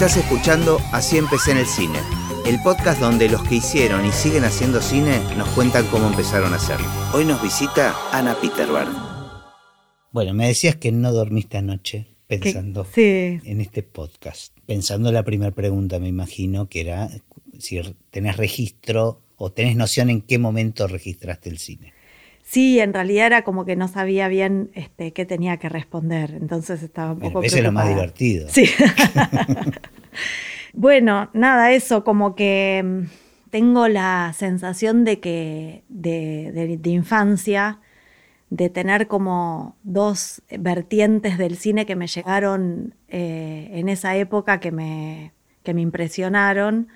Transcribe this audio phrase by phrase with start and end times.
[0.00, 1.98] Estás escuchando Así empecé en el cine,
[2.46, 6.56] el podcast donde los que hicieron y siguen haciendo cine nos cuentan cómo empezaron a
[6.56, 6.86] hacerlo.
[7.12, 8.88] Hoy nos visita Ana Peterberg.
[10.10, 14.56] Bueno, me decías que no dormiste anoche pensando en este podcast.
[14.64, 17.10] Pensando la primera pregunta, me imagino, que era
[17.58, 21.92] si tenés registro o tenés noción en qué momento registraste el cine.
[22.50, 26.82] Sí, en realidad era como que no sabía bien este, qué tenía que responder, entonces
[26.82, 27.44] estaba un poco...
[27.44, 28.48] Eso es lo más divertido.
[28.50, 28.68] Sí.
[30.72, 37.78] bueno, nada, eso, como que mm, tengo la sensación de que de, infancia,
[38.48, 44.72] de tener como dos vertientes del cine que me llegaron eh, en esa época que
[44.72, 46.88] me, que me impresionaron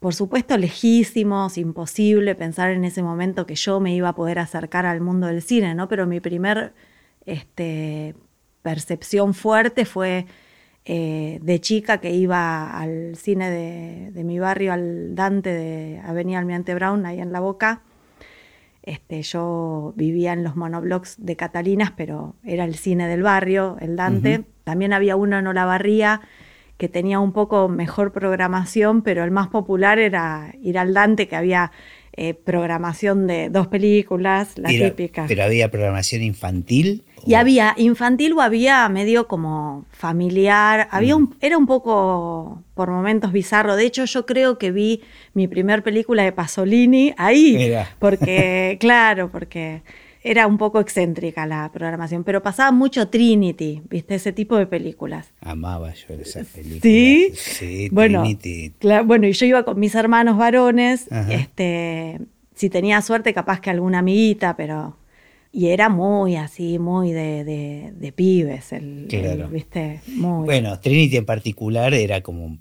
[0.00, 4.86] por supuesto lejísimos, imposible pensar en ese momento que yo me iba a poder acercar
[4.86, 5.88] al mundo del cine, ¿no?
[5.88, 6.74] Pero mi primer
[7.24, 8.14] este,
[8.62, 10.26] percepción fuerte fue
[10.84, 16.74] eh, de chica que iba al cine de, mi barrio, al Dante de Avenida Almirante
[16.74, 17.82] Brown, ahí en La Boca.
[18.82, 23.96] Este, yo vivía en los monoblocks de Catalinas, pero era el cine del barrio, el
[23.96, 24.44] Dante.
[24.62, 26.20] También había uno en Olavarría
[26.76, 31.36] que tenía un poco mejor programación, pero el más popular era ir al Dante, que
[31.36, 31.72] había
[32.18, 35.26] eh, programación de dos películas, la típica.
[35.28, 37.04] ¿Pero había programación infantil?
[37.26, 41.34] Y había infantil o había medio como familiar, había mm.
[41.40, 43.76] era un poco por momentos bizarro.
[43.76, 45.02] De hecho, yo creo que vi
[45.34, 49.82] mi primer película de Pasolini ahí, porque, claro, porque
[50.26, 54.16] era un poco excéntrica la programación, pero pasaba mucho Trinity, ¿viste?
[54.16, 55.32] Ese tipo de películas.
[55.40, 56.82] Amaba yo esas películas.
[56.82, 58.74] Sí, sí bueno, Trinity.
[59.04, 62.18] bueno, y yo iba con mis hermanos varones, este,
[62.56, 64.96] si tenía suerte, capaz que alguna amiguita, pero.
[65.52, 67.44] Y era muy así, muy de,
[67.94, 69.48] de, pibes, el, claro.
[69.48, 70.00] ¿viste?
[70.08, 70.44] Muy.
[70.44, 72.58] Bueno, Trinity en particular era como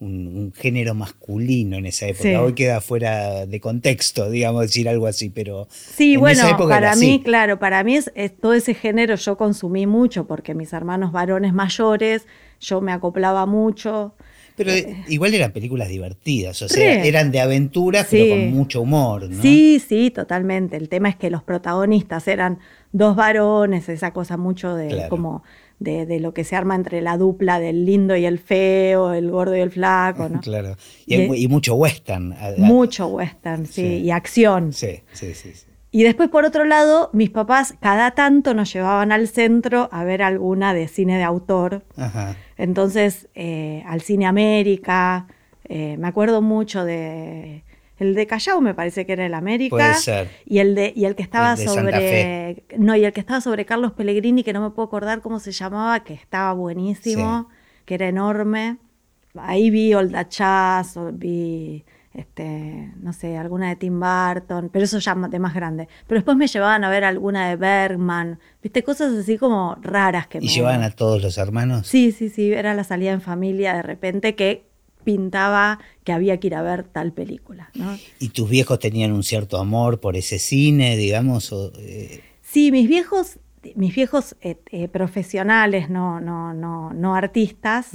[0.00, 2.42] un, género masculino en esa época.
[2.42, 5.68] Hoy queda fuera de contexto, digamos, decir algo así, pero.
[5.70, 10.54] Sí, bueno, para mí, claro, para mí es, todo ese género yo consumí mucho porque
[10.54, 12.26] mis hermanos varones mayores,
[12.60, 14.14] yo me acoplaba mucho.
[14.56, 19.30] Pero eh, igual eran películas divertidas, o sea, eran de aventuras, pero con mucho humor,
[19.30, 19.40] ¿no?
[19.40, 20.76] Sí, sí, totalmente.
[20.76, 22.58] El tema es que los protagonistas eran
[22.92, 25.42] dos varones, esa cosa mucho de como
[25.80, 29.56] de, lo que se arma entre la dupla del lindo y el feo, el gordo
[29.56, 30.40] y el flaco, ¿no?
[30.50, 30.76] Claro.
[31.06, 32.34] Y, mucho western.
[32.58, 34.72] Mucho western, sí, y acción.
[34.72, 35.52] Sí, sí, sí,
[35.90, 40.22] Y después, por otro lado, mis papás cada tanto nos llevaban al centro a ver
[40.22, 41.82] alguna de cine de autor.
[41.96, 42.36] Ajá.
[42.56, 45.26] Entonces, eh, al Cine América,
[45.64, 47.64] eh, me acuerdo mucho de
[48.00, 49.76] el de Callao me parece que era el América.
[49.76, 50.30] Puede ser.
[50.46, 52.64] Y el de, y el que estaba sobre.
[52.78, 55.52] No, y el que estaba sobre Carlos Pellegrini, que no me puedo acordar cómo se
[55.52, 57.48] llamaba, que estaba buenísimo,
[57.84, 58.78] que era enorme.
[59.36, 61.84] Ahí vi Old Chaz, vi
[62.14, 65.86] este, no sé, alguna de Tim Burton, pero eso ya de más grande.
[66.06, 70.38] Pero después me llevaban a ver alguna de Bergman, viste, cosas así como raras que
[70.38, 71.86] ¿Y llevaban a todos los hermanos?
[71.86, 74.69] Sí, sí, sí, era la salida en familia de repente que
[75.04, 77.70] pintaba que había que ir a ver tal película.
[78.18, 81.52] ¿Y tus viejos tenían un cierto amor por ese cine, digamos?
[81.78, 82.22] Eh?
[82.42, 83.38] Sí, mis viejos,
[83.74, 87.90] mis viejos eh, eh, profesionales, no, no, no, no artistas,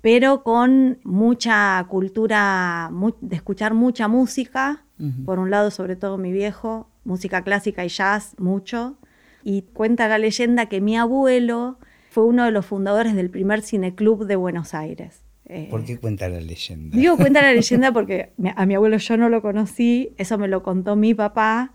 [0.00, 4.84] pero con mucha cultura de escuchar mucha música.
[5.24, 8.96] Por un lado, sobre todo mi viejo, música clásica y jazz, mucho.
[9.44, 11.78] Y cuenta la leyenda que mi abuelo
[12.10, 15.22] fue uno de los fundadores del primer cineclub de Buenos Aires.
[15.48, 16.96] Eh, ¿Por qué cuenta la leyenda?
[16.96, 20.62] Digo cuenta la leyenda porque a mi abuelo yo no lo conocí, eso me lo
[20.62, 21.72] contó mi papá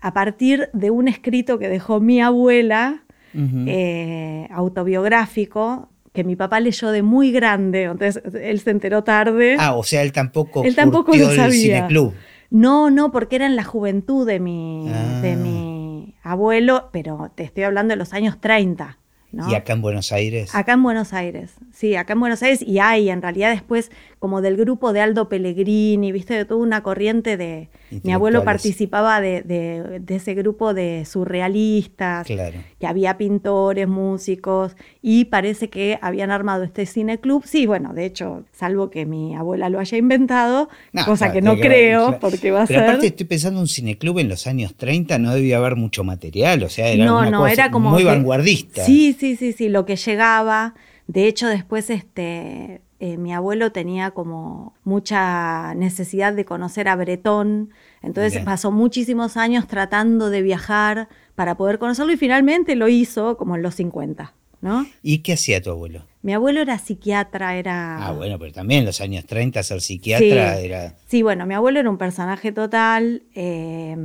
[0.00, 3.02] a partir de un escrito que dejó mi abuela,
[3.34, 9.56] eh, autobiográfico, que mi papá leyó de muy grande, entonces él se enteró tarde.
[9.58, 11.44] Ah, o sea, él tampoco, él tampoco lo sabía.
[11.44, 12.14] El cineclub.
[12.50, 14.88] No, no, porque era en la juventud de mi,
[15.20, 15.36] de ah.
[15.36, 18.98] mi abuelo, pero te estoy hablando de los años 30.
[19.32, 20.54] ¿Y acá en Buenos Aires?
[20.54, 24.40] Acá en Buenos Aires, sí, acá en Buenos Aires y hay en realidad después como
[24.40, 27.68] del grupo de Aldo Pellegrini, viste, de toda una corriente de...
[28.02, 32.58] Mi abuelo participaba de, ese grupo de surrealistas, claro.
[32.78, 37.44] que había pintores, músicos, y parece que habían armado este cineclub.
[37.46, 40.68] Sí, bueno, de hecho, salvo que mi abuela lo haya inventado,
[41.06, 42.88] cosa que no creo, porque va a Pero ser...
[42.88, 46.68] aparte estoy pensando, un cineclub en los años 30 no debía haber mucho material, o
[46.68, 48.84] sea, era una cosa muy vanguardista.
[48.84, 50.74] Sí, sí, sí, sí, lo que llegaba...
[51.08, 57.70] De hecho, después este, eh, mi abuelo tenía como mucha necesidad de conocer a Bretón,
[58.02, 63.56] entonces pasó muchísimos años tratando de viajar para poder conocerlo y finalmente lo hizo como
[63.56, 64.34] en los 50.
[64.60, 64.86] ¿no?
[65.02, 66.04] ¿Y qué hacía tu abuelo?
[66.22, 68.04] Mi abuelo era psiquiatra, era...
[68.04, 70.96] Ah, bueno, pero también en los años 30 ser psiquiatra era...
[71.06, 73.22] Sí, bueno, mi abuelo era un personaje total.
[73.34, 73.96] eh,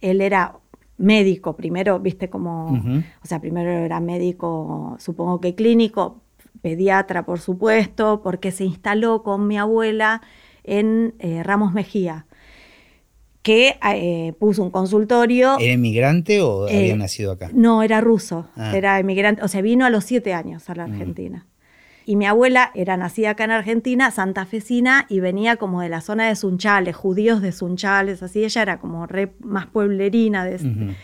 [0.00, 0.56] él era
[0.98, 3.02] médico, primero, viste como...
[3.22, 6.22] O sea, primero era médico, supongo que clínico,
[6.62, 10.22] pediatra, por supuesto, porque se instaló con mi abuela
[10.64, 12.26] en eh, Ramos Mejía,
[13.42, 15.56] que eh, puso un consultorio.
[15.60, 17.50] ¿Era inmigrante o Eh, había nacido acá?
[17.52, 18.76] No, era ruso, Ah.
[18.76, 21.46] era emigrante, o sea, vino a los siete años a la Argentina.
[22.08, 26.28] Y mi abuela era nacida acá en Argentina, santafesina, y venía como de la zona
[26.28, 30.44] de Sunchales, judíos de Sunchales, así, ella era como re más pueblerina.
[30.44, 30.94] De.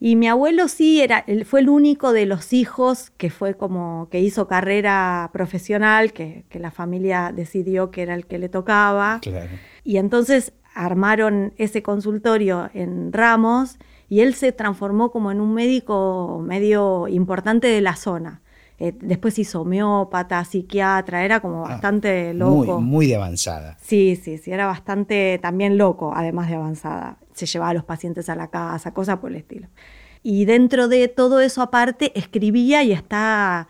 [0.00, 4.20] Y mi abuelo sí, era, fue el único de los hijos que fue como, que
[4.20, 9.18] hizo carrera profesional, que, que la familia decidió que era el que le tocaba.
[9.20, 9.50] Claro.
[9.82, 13.78] Y entonces armaron ese consultorio en Ramos
[14.08, 18.40] y él se transformó como en un médico medio importante de la zona.
[18.78, 22.80] Eh, después hizo homeópata, psiquiatra, era como Ah, bastante Muy, loco.
[22.80, 23.76] muy de avanzada.
[23.80, 27.18] Sí, sí, sí, era bastante también loco, además de avanzada.
[27.38, 29.68] Se llevaba a los pacientes a la casa, cosas por el estilo.
[30.22, 33.68] Y dentro de todo eso aparte, escribía y está,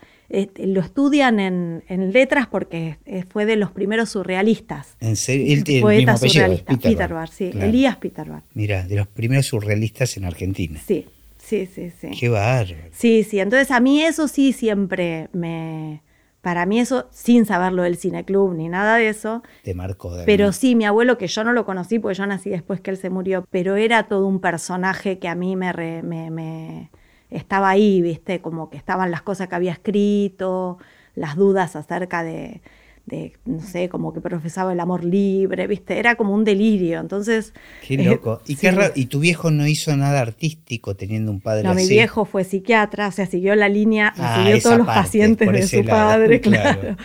[0.57, 2.97] lo estudian en, en letras porque
[3.29, 4.95] fue de los primeros surrealistas.
[4.99, 7.29] En serio, tiene el Poeta mismo surrealista, Peter Peter Bar.
[7.29, 7.67] Sí, Claro.
[7.67, 8.43] Elías Peter Bar.
[8.55, 10.79] Mira, de los primeros surrealistas en Argentina.
[10.85, 11.05] Sí,
[11.37, 12.09] sí, sí, sí.
[12.19, 12.75] Qué bárbaro.
[12.91, 16.01] Sí, sí, entonces a mí eso sí siempre me...
[16.49, 20.15] Para mí eso, sin saberlo del cineclub ni nada de eso, Te marcó.
[20.15, 22.89] de Pero sí, mi abuelo, que yo no lo conocí porque yo nací después que
[22.89, 26.89] él se murió, pero era todo un personaje que a mí me, re- me- me-
[27.29, 28.41] estaba ahí, ¿viste?
[28.41, 30.79] Como que estaban las cosas que había escrito,
[31.13, 32.61] las dudas acerca de,
[33.09, 35.99] de, no sé, como que profesaba el amor libre, ¿viste?
[35.99, 37.53] Era como un delirio, entonces...
[37.85, 38.41] Qué eh, loco.
[38.47, 41.83] y, qué y tu viejo no hizo nada artístico teniendo un padre No, así.
[41.83, 45.51] mi viejo fue psiquiatra, o sea, siguió la línea, Ah, siguió todos los parte, pacientes
[45.51, 46.79] de su lado, padre, claro.
[46.79, 46.97] claro.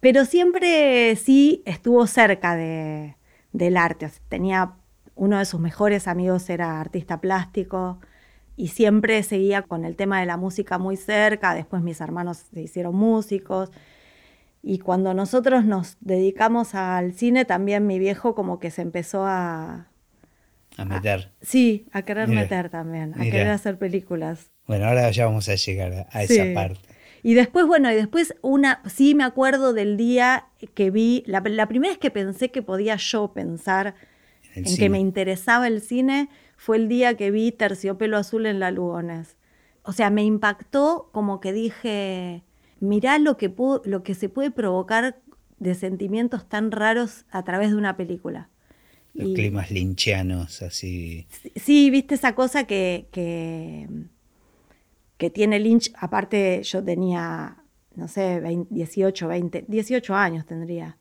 [0.00, 3.14] Pero siempre sí estuvo cerca de,
[3.52, 4.06] del arte.
[4.06, 4.72] O sea, tenía
[5.14, 8.00] uno de sus mejores amigos era artista plástico
[8.56, 11.54] y siempre seguía con el tema de la música muy cerca.
[11.54, 13.70] Después mis hermanos se hicieron músicos.
[14.66, 19.88] Y cuando nosotros nos dedicamos al cine, también mi viejo como que se empezó a,
[20.78, 21.32] A meter.
[21.42, 23.30] sí, a querer Mira, meter también, a mira.
[23.30, 24.50] querer hacer películas.
[24.66, 26.54] Bueno, ahora ya vamos a llegar a, esa Sí.
[26.54, 26.80] parte.
[27.22, 31.66] Y después, bueno, y después una, sí me acuerdo del día que vi, la, la
[31.68, 33.94] primera vez que pensé que podía yo pensar
[34.54, 38.60] En en que me interesaba el cine fue el día que vi Terciopelo Azul en
[38.60, 39.36] la Lugones.
[39.82, 42.42] O sea, me impactó como que dije,
[42.84, 45.20] mirá lo que, pudo- lo que se puede provocar
[45.58, 48.48] de sentimientos tan raros a través de una película.
[49.14, 51.26] Los Y- climas linchianos, así.
[51.56, 53.88] Sí, viste esa cosa que, que,
[55.16, 55.92] que tiene Lynch.
[55.96, 57.56] Aparte, yo tenía,
[57.94, 60.98] no sé, 20, 18, 20, 18 años tendría.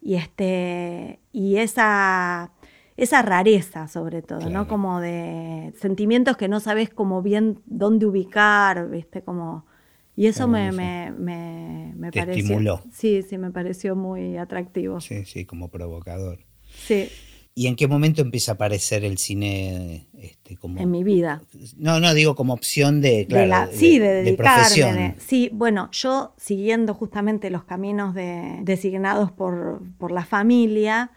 [0.00, 2.50] Y, este, y esa,
[2.96, 4.52] esa rareza, sobre todo, Claro.
[4.54, 4.68] ¿no?
[4.68, 9.22] Como de sentimientos que no sabes como bien dónde ubicar, ¿viste?
[9.22, 9.66] Como.
[10.14, 12.42] Y eso me, me, me, me Te pareció.
[12.42, 12.82] estimuló.
[12.92, 15.00] Sí, sí, me pareció muy atractivo.
[15.00, 16.40] Sí, sí, como provocador.
[16.86, 17.08] Sí,
[17.54, 20.80] ¿Y en qué momento empieza a aparecer el cine este, como...
[20.80, 21.42] en mi vida.
[21.76, 24.54] No, no, digo como opción de, De claro, la- de- sí, de de dedicarme.
[24.54, 24.96] profesión.
[24.96, 31.10] de- sí, bueno, yo siguiendo justamente los caminos de- designados por, por la familia,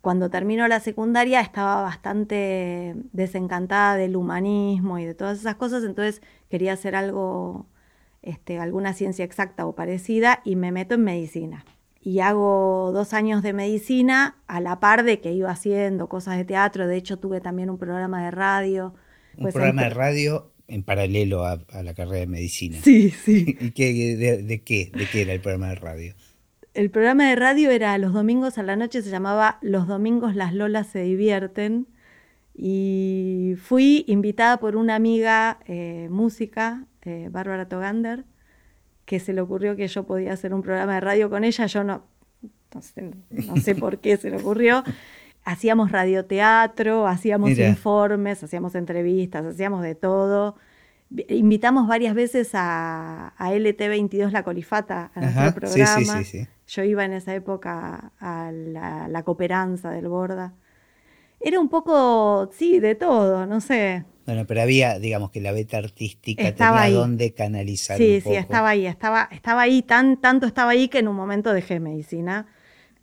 [0.00, 6.20] cuando terminó la secundaria estaba bastante desencantada del humanismo y de todas esas cosas, entonces
[6.48, 7.66] quería hacer algo,
[8.26, 11.64] este, alguna ciencia exacta o parecida y me meto en medicina.
[12.00, 16.44] Y hago dos años de medicina a la par de que iba haciendo cosas de
[16.44, 18.94] teatro, de hecho tuve también un programa de radio.
[19.36, 22.78] Un Pues programa de radio en paralelo a, a la carrera de medicina.
[22.82, 23.56] Sí, sí.
[23.60, 24.90] ¿Y qué, de, de qué?
[24.92, 26.14] ¿De qué era el programa de radio?
[26.74, 30.52] El programa de radio era los domingos a la noche, se llamaba Los domingos las
[30.52, 31.86] Lolas se divierten.
[32.54, 38.24] Y fui invitada por una amiga eh, música, eh, Bárbara Togander,
[39.04, 41.66] que se le ocurrió que yo podía hacer un programa de radio con ella.
[41.66, 42.02] Yo no,
[42.74, 44.82] no sé, no sé por qué se le ocurrió.
[45.44, 47.68] Hacíamos radioteatro, hacíamos Mira.
[47.68, 50.56] informes, hacíamos entrevistas, hacíamos de todo.
[51.08, 56.00] Vi- Invitamos varias veces a, a LT22 La Colifata a nuestro Ajá, programa.
[56.18, 56.48] sí, sí, sí.
[56.66, 60.54] Yo iba en esa época a la, la cooperanza del Borda.
[61.38, 64.04] Era un poco, sí, de todo, no sé.
[64.26, 66.92] Bueno, pero había, digamos que la beta artística Estaba tenía ahí.
[66.94, 68.30] donde canalizar Sí, un poco.
[68.30, 71.78] sí, estaba ahí, estaba, estaba ahí, tan, tanto estaba ahí que en un momento dejé
[71.80, 72.46] medicina.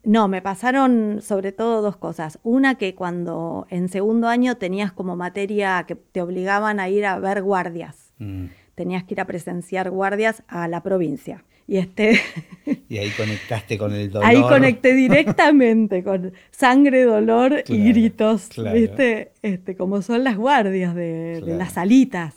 [0.04, 2.38] No, me pasaron sobre todo dos cosas.
[2.44, 7.18] Una que cuando en segundo año tenías como materia que te obligaban a ir a
[7.20, 8.12] ver guardias.
[8.20, 11.44] Mm, tenías que ir a presenciar guardias a la provincia.
[11.68, 12.20] Y, este,
[12.90, 14.28] y ahí conectaste con el dolor.
[14.28, 19.32] Ahí conecté directamente con sangre, dolor y gritos, ¿viste?
[19.42, 22.36] Este, como son las guardias de, las salitas.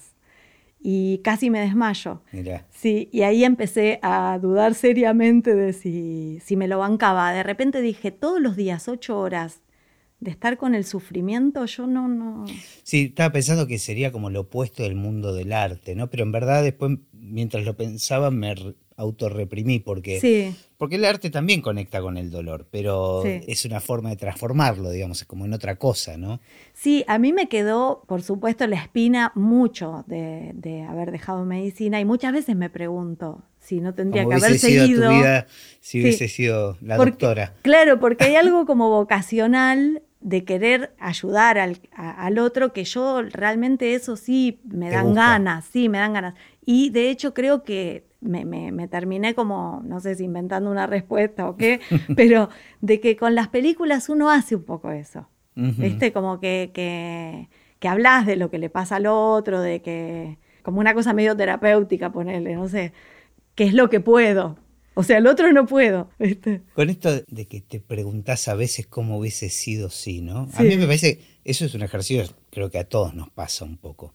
[0.89, 2.23] Y casi me desmayo.
[2.71, 7.33] Sí, y ahí empecé a dudar seriamente de si, si me lo bancaba.
[7.33, 9.63] De repente dije, todos los días, ocho horas,
[10.21, 12.47] de estar con el sufrimiento, yo no, no.
[12.83, 16.09] Sí, estaba pensando que sería como lo opuesto del mundo del arte, ¿no?
[16.09, 18.55] Pero en verdad después, mientras lo pensaba, me
[18.97, 24.17] autorreprimí porque, porque el arte también conecta con el dolor, pero es una forma de
[24.17, 26.41] transformarlo, digamos, es como en otra cosa, ¿no?
[26.73, 32.07] Sí, a mí me quedó, por supuesto, la espina mucho de, haber dejado medicina y
[32.07, 35.11] muchas veces me pregunto si no tendría que haber seguido.
[35.11, 35.47] Tu vida
[35.81, 37.53] si hubiese sido la doctora.
[37.63, 44.17] Claro, porque hay algo como vocacional de querer ayudar al, otro, que yo realmente eso
[44.17, 46.35] sí me dan ganas, sí, me dan ganas.
[46.65, 51.57] Y de hecho creo que me, terminé como, no sé si inventando una respuesta o
[51.57, 51.81] qué,
[52.17, 52.49] pero
[52.81, 55.29] de que con las películas uno hace un poco eso.
[55.55, 56.13] ¿Viste?
[56.13, 60.81] Como que, que, que, hablas de lo que le pasa al otro, de que, como
[60.81, 62.93] una cosa medio terapéutica, ponerle, no sé,
[63.55, 64.59] qué es lo que puedo.
[64.99, 66.09] O sea, el otro no puedo.
[66.19, 66.63] ¿viste?
[66.75, 70.49] Con esto de que te preguntás a veces cómo hubiese sido si, ¿no?
[70.55, 73.77] A mí me parece, eso es un ejercicio, creo que a todos nos pasa un
[73.77, 74.15] poco.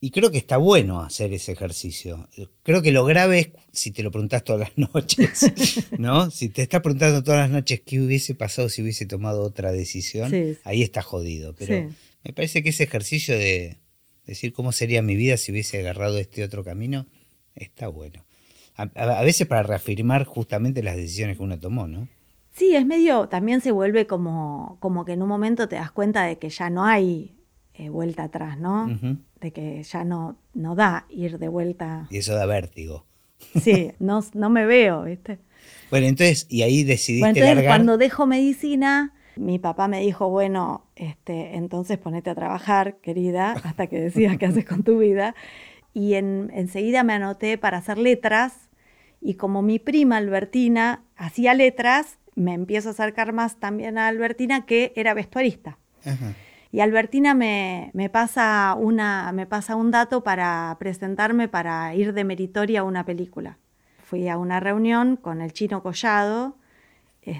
[0.00, 2.26] Y creo que está bueno hacer ese ejercicio.
[2.62, 5.52] Creo que lo grave es si te lo preguntas todas las noches,
[5.98, 6.30] ¿no?
[6.30, 10.32] si te estás preguntando todas las noches qué hubiese pasado si hubiese tomado otra decisión,
[10.64, 11.54] ahí está jodido.
[11.54, 11.90] Pero
[12.24, 13.76] me parece que ese ejercicio de
[14.24, 17.06] decir cómo sería mi vida si hubiese agarrado este otro camino,
[17.54, 18.24] está bueno.
[18.78, 18.84] A,
[19.18, 22.08] a veces para reafirmar justamente las decisiones que uno tomó, ¿no?
[22.58, 26.24] Sí, es medio, también se vuelve como, como que en un momento te das cuenta
[26.24, 27.36] de que ya no hay
[27.74, 28.88] eh, vuelta atrás, ¿no?
[29.40, 32.08] De que ya no, no da ir de vuelta.
[32.10, 33.06] Y eso da vértigo.
[33.62, 35.38] Sí, no, no me veo, ¿viste?
[35.90, 40.90] Bueno, entonces, y ahí decidiste bueno, entonces, cuando dejo medicina, mi papá me dijo, bueno,
[40.96, 45.36] este, entonces ponete a trabajar, querida, hasta que decidas qué haces con tu vida.
[45.94, 48.67] Y en, enseguida me anoté para hacer letras,
[49.20, 54.64] y como mi prima Albertina hacía letras, me empiezo a acercar más también a Albertina,
[54.64, 55.78] que era vestuarista.
[56.04, 56.34] Ajá.
[56.70, 62.80] Y Albertina me, pasa una, me pasa un dato para presentarme para ir de meritoria
[62.80, 63.58] a una película.
[64.04, 66.56] Fui a una reunión con el chino Collado.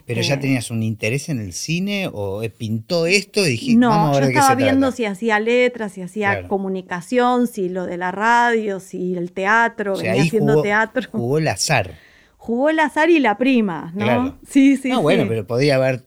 [0.07, 3.91] ¿Pero ya este, tenías un interés en el cine o pintó esto y dijiste, no,
[3.91, 7.97] vamos a ver yo estaba viendo si hacía letras, si hacía comunicación, si lo de
[7.97, 11.09] la radio, si el teatro, venía haciendo teatro.
[11.11, 11.95] Jugó el azar.
[12.37, 14.39] Jugó el azar y la prima, ¿no?
[14.49, 14.91] Sí, sí.
[14.91, 16.05] No, bueno, pero podía haber,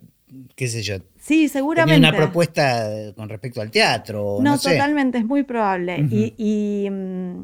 [0.55, 1.95] qué sé yo, Sí, seguramente.
[1.95, 4.39] Tenía una propuesta con respecto al teatro.
[4.41, 6.03] No, totalmente, es muy probable.
[6.09, 7.43] Y, mm,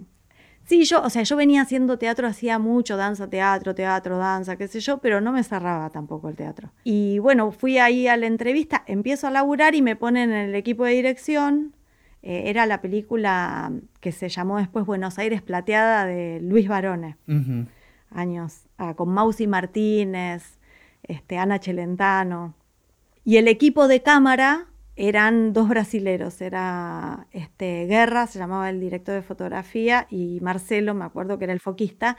[0.67, 4.67] sí, yo, o sea, yo venía haciendo teatro, hacía mucho danza, teatro, teatro, danza, qué
[4.67, 6.71] sé yo, pero no me cerraba tampoco el teatro.
[6.83, 10.55] Y bueno, fui ahí a la entrevista, empiezo a laburar y me ponen en el
[10.55, 11.73] equipo de dirección.
[12.21, 13.71] Eh, era la película
[14.01, 17.17] que se llamó después Buenos Aires Plateada de Luis Barone.
[18.11, 20.59] Años, ah, con Mausi Martínez,
[21.03, 22.53] este, Ana Chelentano.
[23.23, 29.13] Y el equipo de cámara eran dos brasileros, era este, Guerra, se llamaba el director
[29.15, 32.17] de fotografía, y Marcelo, me acuerdo que era el foquista,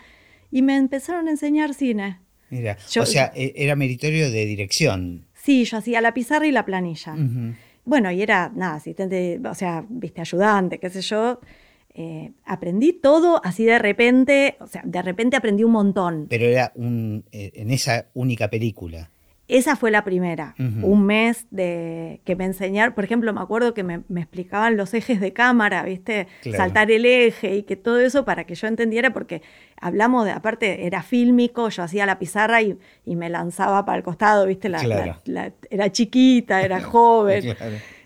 [0.50, 2.20] y me empezaron a enseñar cine.
[2.50, 5.26] Mira, o sea, e, era meritorio de dirección.
[5.34, 7.14] Sí, yo hacía la pizarra y la planilla.
[7.84, 11.40] Bueno, y era, nada, asistente, o sea, viste, ayudante, qué sé yo.
[11.94, 16.26] Eh, aprendí todo así de repente, o sea, de repente aprendí un montón.
[16.30, 19.10] Pero era un, eh, en esa única película.
[19.48, 23.82] Esa fue la primera, un mes de que me enseñaron, por ejemplo, me acuerdo que
[23.82, 26.28] me, explicaban los ejes de cámara, ¿viste?
[26.54, 29.40] Saltar el eje y que todo eso para que yo entendiera, porque
[29.80, 32.76] hablamos de, aparte era fílmico, yo hacía la pizarra y,
[33.06, 34.68] me lanzaba para el costado, ¿viste?
[34.68, 34.82] La,
[35.70, 37.56] era chiquita, era joven.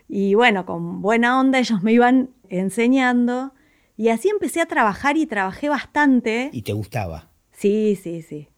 [0.08, 3.52] Y bueno, con buena onda ellos me iban enseñando
[3.96, 6.50] y así empecé a trabajar y trabajé bastante.
[6.52, 7.30] ¿Y te gustaba?
[7.50, 8.48] Sí, sí, sí.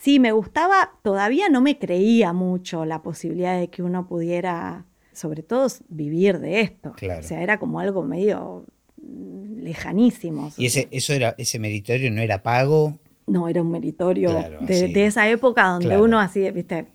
[0.00, 5.42] Sí, me gustaba, todavía no me creía mucho la posibilidad de que uno pudiera, sobre
[5.42, 6.94] todo, vivir de esto.
[6.96, 8.64] O sea, era como algo medio
[8.96, 10.52] lejanísimo.
[10.56, 12.98] ¿Y ese, eso era, ese meritorio no era pago?
[13.26, 16.86] No, era un meritorio de, esa época donde uno así, viste,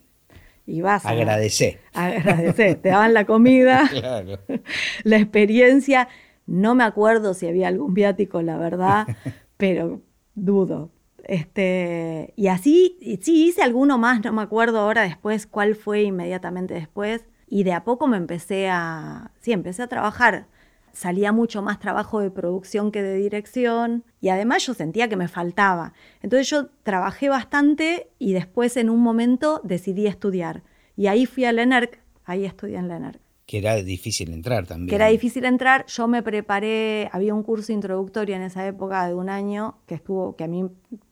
[0.65, 1.09] ibas a...
[1.09, 1.81] Agradecer.
[1.93, 3.87] Agradecer, te daban la comida,
[5.03, 6.07] la experiencia.
[6.47, 9.05] No me acuerdo si había algún viático, la verdad,
[9.57, 10.01] pero
[10.33, 10.89] dudo.
[11.27, 16.73] Este, y así, sí, hice alguno más, no me acuerdo ahora después cuál fue inmediatamente
[16.73, 17.25] después.
[17.47, 20.47] Y de a poco me empecé a, sí, empecé a trabajar.
[20.95, 25.27] salía mucho más trabajo de producción que de dirección y además yo sentía que me
[25.27, 25.93] faltaba.
[26.21, 30.63] Entonces yo trabajé bastante y después en un momento decidí estudiar.
[30.95, 33.19] Y ahí fui a LENERC, ahí estudié en LENERC.
[33.45, 34.89] Que era difícil entrar también.
[34.89, 35.85] Que era difícil entrar.
[35.85, 40.35] Yo me preparé, había un curso introductorio en esa época de un año que estuvo,
[40.35, 40.65] que a mí,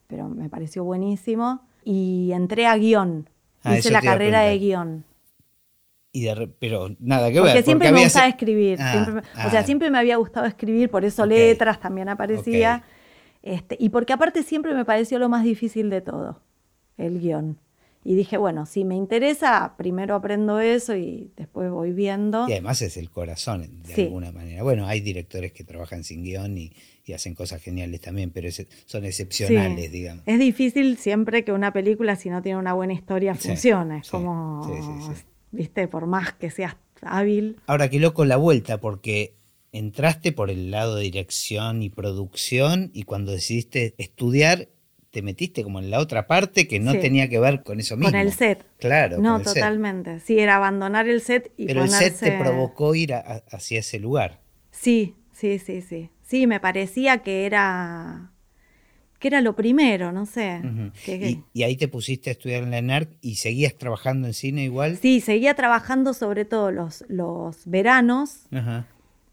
[0.08, 1.62] pero me pareció buenísimo.
[1.84, 3.30] Y entré a guion.
[3.64, 5.06] Ah, Hice la carrera de guion.
[6.12, 7.64] Y de re- pero nada que Porque ver.
[7.64, 8.78] siempre me gustaba se- escribir.
[8.80, 12.84] Ah, siempre o ah, sea, siempre me había gustado escribir, por eso letras también aparecía.
[13.42, 16.40] Este, y porque aparte siempre me pareció lo más difícil de todo,
[16.98, 17.58] el guion.
[18.06, 22.48] Y dije, bueno, si me interesa, primero aprendo eso y después voy viendo.
[22.50, 24.02] Y además es el corazón, de Sí.
[24.04, 24.62] alguna manera.
[24.64, 26.74] Bueno, hay directores que trabajan sin guion y,
[27.06, 29.92] y hacen cosas geniales también, pero es- son excepcionales, Sí.
[29.92, 30.24] digamos.
[30.26, 34.00] Es difícil siempre que una película, si no tiene una buena historia, Sí, funcione.
[34.00, 34.62] Es como,
[35.52, 37.58] viste, por más que seas hábil.
[37.68, 39.36] Ahora, qué loco la vuelta, porque
[39.72, 44.68] entraste por el lado de dirección y producción y cuando decidiste estudiar,
[45.14, 46.98] te metiste como en la otra parte que no Sí.
[46.98, 48.10] tenía que ver con eso mismo.
[48.12, 48.66] Con el set.
[48.80, 49.20] Claro.
[49.20, 49.54] no, con el set.
[49.54, 50.20] totalmente.
[50.22, 53.44] Sí, era abandonar el set y Pero el set te ponerse- provocó ir a- a-
[53.56, 54.42] hacia ese lugar.
[54.72, 56.10] Sí, sí, sí, sí.
[56.24, 58.32] Sí, me parecía que era
[59.20, 60.60] que era lo primero, no sé.
[60.66, 60.92] Ujú.
[61.06, 64.28] Que- que- y, y ahí te pusiste a estudiar en la ENARC y seguías trabajando
[64.28, 64.98] en cine igual.
[64.98, 68.48] Sí, seguía trabajando sobre todo los, los veranos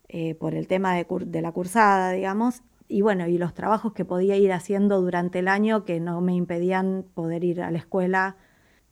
[0.08, 4.04] eh, por el tema de, de la cursada, digamos, y bueno, y los trabajos que
[4.04, 8.36] podía ir haciendo durante el año que no me impedían poder ir a la escuela.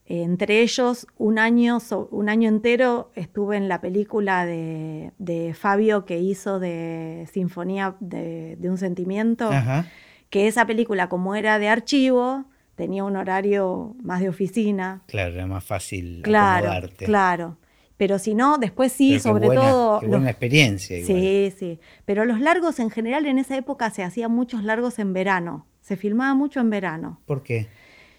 [0.06, 5.52] Eh, entre ellos, un año, so- un año entero estuve en la película de, de
[5.52, 9.50] Fabio que hizo de Sinfonía de, de un Sentimiento.
[9.52, 9.84] Ajá.
[10.30, 15.02] que esa película, como era de archivo, tenía un horario más de oficina.
[15.08, 17.04] Claro, era más fácil Claro, acomodarte.
[17.04, 17.56] claro.
[17.98, 20.00] Pero si no, después sí, Pero sobre buena- todo.
[20.00, 20.96] Qué los- buena experiencia.
[20.98, 21.06] Igual.
[21.20, 21.80] sí, sí.
[22.06, 25.66] Pero los largos en general en esa época se hacían muchos largos en verano.
[25.82, 27.20] Se filmaba mucho en verano.
[27.26, 27.68] ¿Por qué?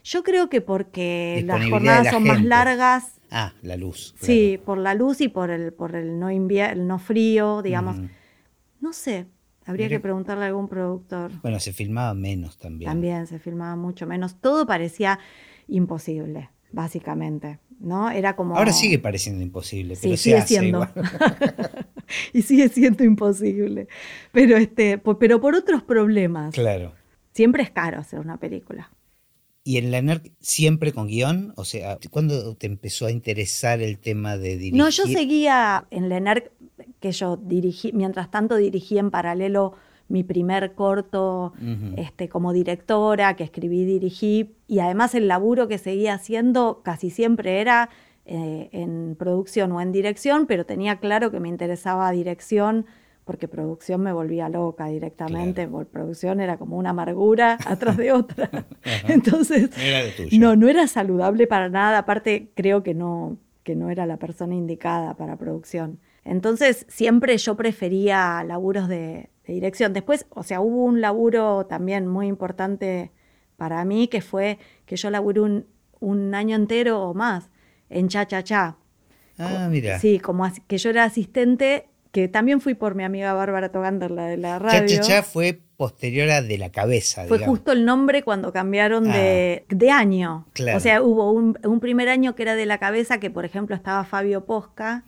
[0.04, 3.20] Yo creo que porque las jornadas la son más largas.
[3.32, 4.13] Ah, la luz.
[4.20, 4.26] claro.
[4.34, 7.98] Sí, por la luz y por el, por el no el no frío, digamos.
[8.00, 8.08] Ujú.
[8.82, 9.28] No sé,
[9.65, 11.32] habría que preguntarle a algún productor.
[11.42, 12.89] Bueno, se filmaba menos también.
[12.89, 14.39] También se filmaba mucho menos.
[14.42, 15.20] Todo parecía
[15.68, 17.60] imposible, básicamente.
[17.80, 18.10] ¿No?
[18.10, 18.56] Era como.
[18.58, 20.68] Ahora sigue pareciendo imposible, Sí, pero se sigue hace siendo.
[20.68, 20.94] igual.
[22.34, 23.88] y sigue siendo imposible.
[24.32, 26.54] Pero, este, pero por otros problemas.
[26.54, 26.94] claro.
[27.32, 28.92] Siempre es caro hacer una película.
[29.63, 31.54] ¿Y en la NERC siempre con guion?
[31.58, 34.76] O sea, ¿cuándo te empezó a interesar el tema de dirigir?
[34.76, 36.52] No, yo seguía en la ENERC,
[37.00, 39.74] que yo dirigí, mientras tanto dirigí en paralelo
[40.10, 41.54] mi primer corto
[41.95, 47.10] este, como directora, que escribí y dirigí, y además el laburo que seguía haciendo casi
[47.10, 47.89] siempre era
[48.26, 52.86] eh, en producción o en dirección, pero tenía claro que me interesaba dirección,
[53.26, 55.72] porque producción me volvía loca directamente, Claro.
[55.72, 58.50] porque producción era como una amargura atrás de otra.
[59.08, 60.39] Entonces, No era lo tuyo.
[60.39, 62.00] no, no era saludable para nada.
[62.00, 66.00] Aparte, creo que no, que no era la persona indicada para producción.
[66.26, 69.94] Entonces, siempre yo prefería laburos de, de dirección.
[69.94, 73.12] Después, o sea, hubo un laburo también muy importante
[73.58, 75.66] para mí, que fue que yo laburé un,
[76.00, 77.50] un año entero o más
[77.90, 78.78] en Cha Cha Cha.
[79.38, 80.00] Ah, mira.
[80.00, 84.12] Sí, como as- que yo era asistente, que también fui por mi amiga Bárbara Togander,
[84.12, 84.96] la de la Cha radio.
[84.98, 87.58] Cha Cha fue posterior a de la cabeza, Fue digamos.
[87.60, 90.46] justo el nombre cuando cambiaron de, de año.
[90.46, 90.52] Ah.
[90.54, 90.78] Claro.
[90.78, 93.76] O sea, hubo un, un primer año que era de la cabeza, que por ejemplo
[93.78, 95.06] estaba Fabio Posca,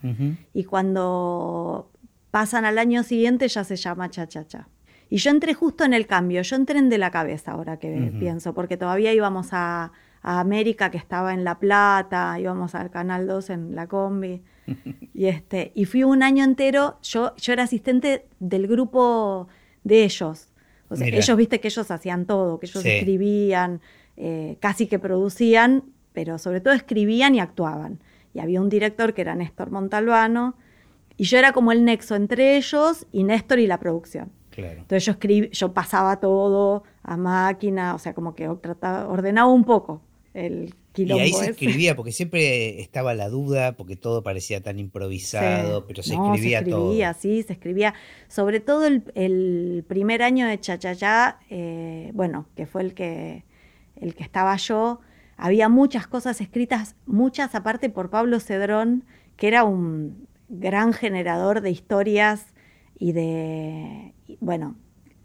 [0.54, 1.91] y cuando
[2.32, 4.68] pasan al año siguiente ya se llama Cha Cha Cha.
[5.10, 8.14] Y yo entré justo en el cambio, yo entré en de la cabeza ahora que
[8.18, 9.92] pienso, porque todavía íbamos a,
[10.22, 14.42] a América, que estaba en La Plata, íbamos al Canal 2 en la combi.
[15.14, 19.50] Y, este, y fui un año entero, yo, yo era asistente del grupo
[19.84, 20.48] de ellos.
[20.88, 21.18] O sea, Mira.
[21.18, 22.90] ellos, viste que ellos hacían todo, que ellos Sí.
[22.90, 23.82] escribían,
[24.16, 28.00] eh, casi que producían, pero sobre todo escribían y actuaban.
[28.34, 30.56] Y había un director que era Néstor Montalbano,
[31.22, 34.32] y yo era como el nexo entre ellos y Néstor y la producción.
[34.50, 34.80] Claro.
[34.80, 39.64] Entonces yo escribí, yo pasaba todo a máquina, o sea, como que trataba, ordenaba un
[39.64, 40.02] poco
[40.34, 41.24] el Y quilombo.
[41.24, 41.52] ahí se ese.
[41.52, 45.86] escribía, porque siempre estaba la duda, porque todo parecía tan improvisado, Sí.
[45.88, 47.22] pero se No, escribía, se escribía, todo.
[47.22, 47.94] sí, se escribía.
[48.28, 53.46] Sobre todo el, el primer año de Chachayá, eh, bueno, que fue el que,
[53.96, 55.00] el que estaba yo,
[55.38, 59.06] había muchas cosas escritas, muchas aparte por Pablo Cedrón,
[59.38, 62.54] que era un gran generador de historias
[63.00, 64.76] y de, y, bueno,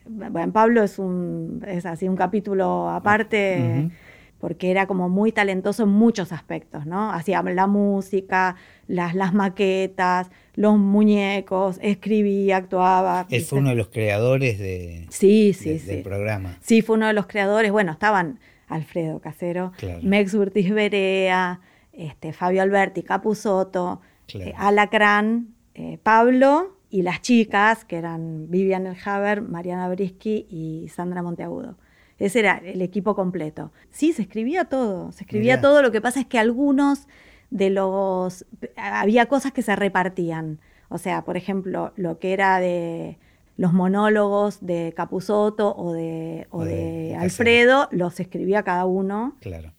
[0.08, 3.58] bueno, Pablo es un es así un capítulo aparte.
[3.60, 3.90] Ujú.
[4.38, 7.10] porque era como muy talentoso en muchos aspectos, ¿no?
[7.10, 8.54] Hacía la música,
[8.86, 13.26] las, las maquetas, los muñecos, escribía, actuaba.
[13.30, 16.58] Él fue uno de los creadores de, sí, sí, del programa.
[16.60, 17.72] Sí, fue uno de los creadores.
[17.72, 21.60] Bueno, estaban Alfredo Casero, Mex Urtiz Berea,
[21.92, 24.02] este, Fabio Alberti, Capusotto,
[24.34, 30.88] eh, Alacrán, eh, Pablo y las chicas, que eran Vivian El Haber, Mariana Brisky y
[30.88, 31.76] Sandra Monteagudo.
[32.18, 33.72] Ese era el equipo completo.
[33.90, 35.82] Sí, se escribía todo, se escribía todo.
[35.82, 37.08] Lo que pasa es que algunos
[37.50, 38.46] de los...
[38.76, 40.58] Había cosas que se repartían.
[40.88, 43.18] O sea, por ejemplo, lo que era de
[43.56, 49.36] los monólogos de Capusotto o de, de, Alfredo, los escribía cada uno.
[49.40, 49.72] Claro.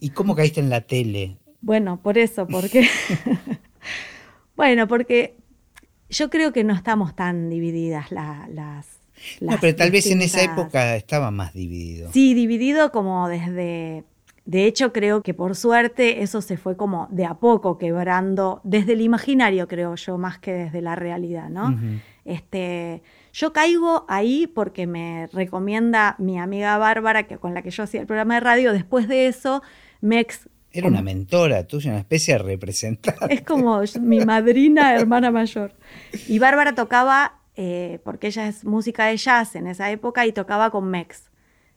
[0.00, 1.38] ¿Y cómo caíste en la tele?
[1.60, 2.86] Bueno, por eso, porque...
[4.56, 5.36] bueno, porque
[6.10, 8.48] yo creo que no estamos tan divididas las...
[9.40, 12.10] no, pero tal vez en esa época estaba más dividido.
[12.12, 14.04] Sí, dividido como desde
[14.44, 18.94] de hecho, creo que por suerte eso se fue como de a poco quebrando desde
[18.94, 21.78] el imaginario, creo yo, más que desde la realidad, ¿no?
[22.24, 27.84] este, yo caigo ahí porque me recomienda mi amiga Bárbara, que, con la que yo
[27.84, 28.72] hacía el programa de radio.
[28.72, 29.62] Después de eso,
[30.00, 33.34] Mex era una mentora tuya, una especie de representante.
[33.34, 35.74] Es como mi madrina, hermana mayor.
[36.28, 40.70] Y Bárbara tocaba, eh, porque ella es música de jazz en esa época, y tocaba
[40.70, 41.30] con Mex.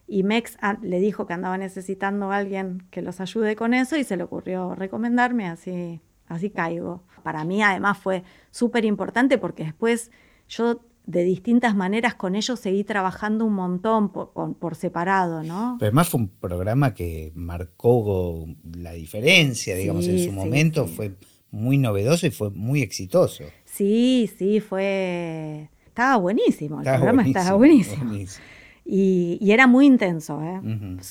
[0.08, 4.04] Y Mex le dijo que andaba necesitando a alguien que los ayude con eso y
[4.04, 7.04] se le ocurrió recomendarme, así, así caigo.
[7.24, 10.12] Para mí además fue súper importante porque después
[10.48, 15.78] yo de distintas maneras con ellos seguí trabajando un montón por, separado, ¿no?
[15.80, 21.16] Pero además fue un programa que marcó la diferencia, digamos, en su momento fue
[21.52, 23.44] muy novedoso y fue muy exitoso.
[23.66, 25.70] Sí, sí, fue...
[25.86, 28.12] Estaba buenísimo, el programa estaba buenísimo.
[28.88, 30.62] Y, era muy intenso, ¿eh?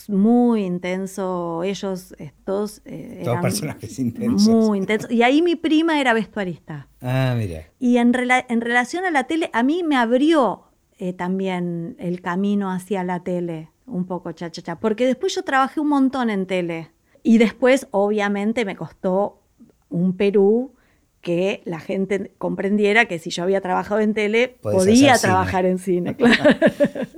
[0.06, 1.64] muy intenso.
[1.64, 2.80] Ellos, todos.
[2.84, 4.48] Eh, Todos personajes intensos.
[4.48, 5.10] Muy intensos.
[5.10, 6.88] Y ahí mi prima era vestuarista.
[7.02, 7.64] Ah, mira.
[7.80, 8.12] Y en,
[8.48, 10.66] en relación a la tele, a mí me abrió
[10.98, 14.78] eh, también el camino hacia la tele, un poco cha, cha, cha.
[14.78, 16.92] Porque después yo trabajé un montón en tele.
[17.24, 19.42] Y después, obviamente, me costó
[19.88, 20.74] un Perú
[21.24, 26.14] que la gente comprendiera que si yo había trabajado en tele, podía trabajar en cine,
[26.16, 26.56] claro.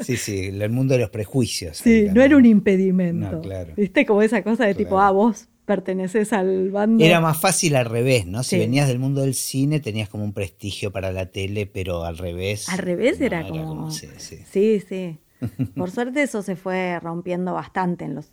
[0.00, 1.78] Sí, sí, el mundo de los prejuicios.
[1.78, 3.42] Sí, no era un impedimento.
[3.76, 4.06] ¿Viste?
[4.06, 7.04] Como esa cosa de tipo, ah, vos perteneces al bando.
[7.04, 8.44] Era más fácil al revés, ¿no?
[8.44, 12.16] Si venías del mundo del cine, tenías como un prestigio para la tele, pero al
[12.16, 12.68] revés.
[12.68, 13.90] Al revés era, como...
[13.90, 14.38] sí, sí.
[14.50, 15.18] sí, sí.
[15.76, 18.30] Por suerte eso se fue rompiendo bastante en los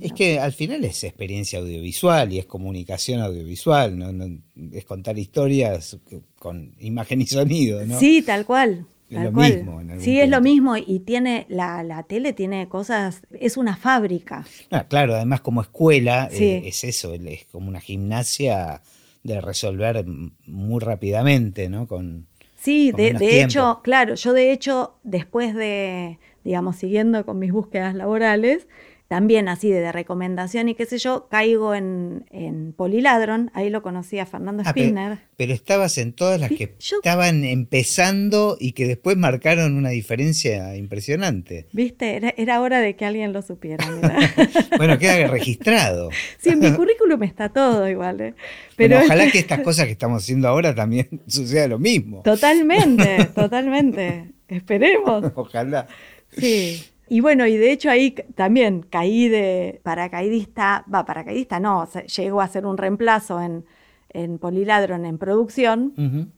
[0.00, 4.40] es que al final es experiencia audiovisual y es comunicación audiovisual, ¿no?
[4.72, 5.98] es contar historias
[6.38, 7.98] con imagen y sonido, ¿no?
[7.98, 8.86] Sí, tal cual.
[9.10, 9.82] Es lo mismo.
[9.98, 14.46] sí, es lo mismo y tiene la, tele tiene cosas, es una fábrica.
[14.88, 18.82] Claro, además como escuela eh, es eso, es como una gimnasia
[19.24, 20.06] de resolver
[20.46, 21.88] muy rápidamente, ¿no?
[21.88, 27.52] Con, sí, de, de hecho, claro, yo de hecho después de, digamos, siguiendo con mis
[27.52, 28.66] búsquedas laborales,
[29.10, 34.20] también así de recomendación y qué sé yo, caigo en, en Poliladron, ahí lo conocí
[34.20, 35.18] a Fernando ah, Spinner.
[35.36, 41.66] Pero, estabas en todas las que estaban empezando y que después marcaron una diferencia impresionante.
[41.72, 43.84] Viste, era, hora de que alguien lo supiera.
[44.76, 46.10] bueno, queda registrado.
[46.38, 48.20] sí, en mi currículum está todo igual.
[48.20, 48.34] ¿eh?
[48.76, 52.22] Pero ojalá que estas cosas que estamos haciendo ahora también suceda lo mismo.
[52.22, 54.30] Totalmente, totalmente.
[54.46, 55.32] Esperemos.
[55.34, 55.88] Ojalá.
[56.32, 56.82] Sí.
[57.08, 62.46] Y bueno, y de hecho ahí también caí de paracaidista, va, paracaidista no, llegó a
[62.46, 63.64] ser un reemplazo en,
[64.10, 66.32] en Poliladron en producción.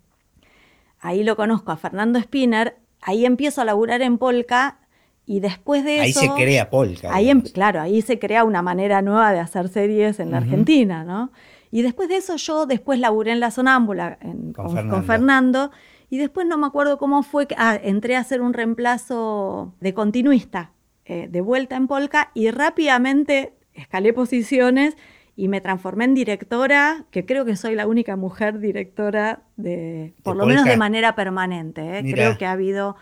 [0.98, 4.78] Ahí lo conozco a Fernando Spinner, ahí empiezo a laburar en Polka
[5.26, 6.20] y después de eso...
[6.20, 7.14] Ahí se crea Polka.
[7.14, 11.04] Ahí, em, claro, ahí se crea una manera nueva de hacer series en la Argentina,
[11.04, 11.32] ¿no?
[11.70, 14.18] Y después de eso yo después laburé en La Sonámbula
[14.54, 15.70] con Fernando
[16.12, 19.94] y después no me acuerdo cómo fue que ah, entré a hacer un reemplazo de
[19.94, 20.72] continuista
[21.06, 24.94] eh, de vuelta en Polka y rápidamente escalé posiciones
[25.36, 30.36] y me transformé en directora, que creo que soy la única mujer directora de, por
[30.36, 32.00] lo menos de manera permanente.
[32.00, 32.02] ¿eh?
[32.12, 32.94] Creo que ha habido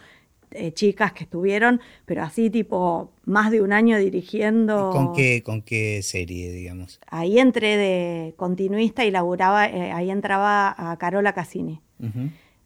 [0.53, 4.91] eh, chicas que estuvieron, pero así tipo más de un año dirigiendo.
[4.91, 7.01] ¿Con qué, con qué serie, digamos?
[7.09, 11.81] Ahí entré de continuista y laburaba, ahí entraba a Carola Cassini.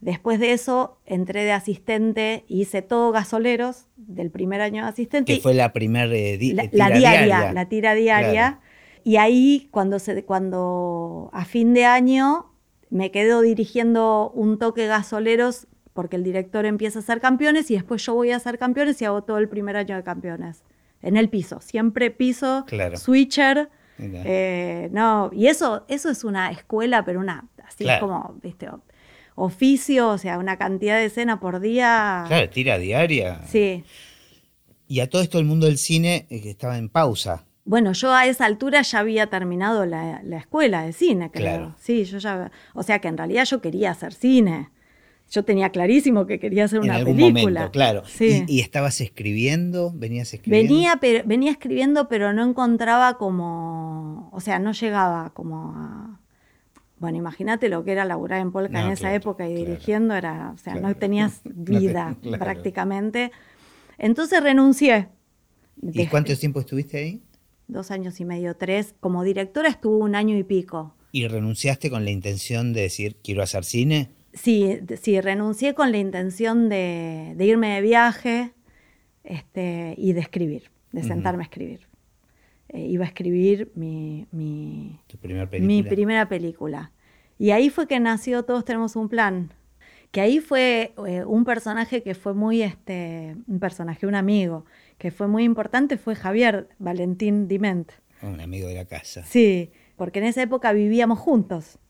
[0.04, 5.34] Después de eso entré de asistente, hice todo gasoleros del primer año de asistente.
[5.34, 6.38] Que fue la primera eh,
[6.72, 8.60] la, diaria, la tira diaria.
[9.02, 12.52] Y ahí cuando, se, cuando a fin de año
[12.90, 18.04] me quedo dirigiendo un toque gasoleros porque el director empieza a ser campeones y después
[18.04, 20.64] yo voy a ser campeones y hago todo el primer año de campeones.
[21.00, 23.70] en el piso, siempre piso, switcher.
[23.98, 28.68] Eh, no, y eso, eso es una escuela, pero una, así como, viste,
[29.34, 32.24] oficio, o sea, una cantidad de escena por día.
[32.26, 33.40] Claro, tira diaria.
[33.46, 33.84] Sí.
[34.86, 37.44] Y a todo esto el mundo del cine eh, que estaba en pausa.
[37.64, 41.44] Bueno, yo a esa altura ya había terminado la, escuela de cine, creo.
[41.46, 41.76] Claro.
[41.80, 42.50] Sí, yo ya.
[42.74, 44.68] O sea que en realidad yo quería hacer cine.
[45.30, 47.70] Yo tenía clarísimo que quería hacer una película.
[47.70, 48.02] claro.
[48.06, 48.44] Sí.
[48.46, 49.90] ¿Y, estabas escribiendo?
[49.94, 50.74] ¿Venías escribiendo?
[51.00, 54.28] Venía, venía escribiendo, pero no encontraba como.
[54.32, 56.20] O sea, no llegaba como a.
[57.04, 60.56] Bueno, imagínate lo que era laburar en Polka en esa época y dirigiendo, era, o
[60.56, 63.30] sea, no tenías vida prácticamente.
[63.98, 65.08] Entonces renuncié.
[65.82, 67.22] ¿Y cuánto tiempo estuviste ahí?
[67.68, 68.94] Dos años y medio, tres.
[69.00, 70.94] Como directora estuvo un año y pico.
[71.12, 74.08] ¿Y renunciaste con la intención de decir, quiero hacer cine?
[74.32, 78.54] Sí, sí, renuncié con la intención de, irme de viaje
[79.24, 81.86] este, y de escribir, de sentarme a escribir.
[82.70, 84.98] Eh, iba a escribir mi, mi,
[85.60, 86.93] mi primera película.
[87.38, 89.52] Y ahí fue que nació Todos tenemos un plan
[90.14, 94.64] que ahí fue eh, un personaje que fue muy, este, un personaje, un amigo,
[94.96, 97.90] que fue muy importante, fue Javier Valentín Diment.
[98.22, 99.24] Un amigo de la casa.
[99.26, 101.80] Sí, porque en esa época vivíamos juntos.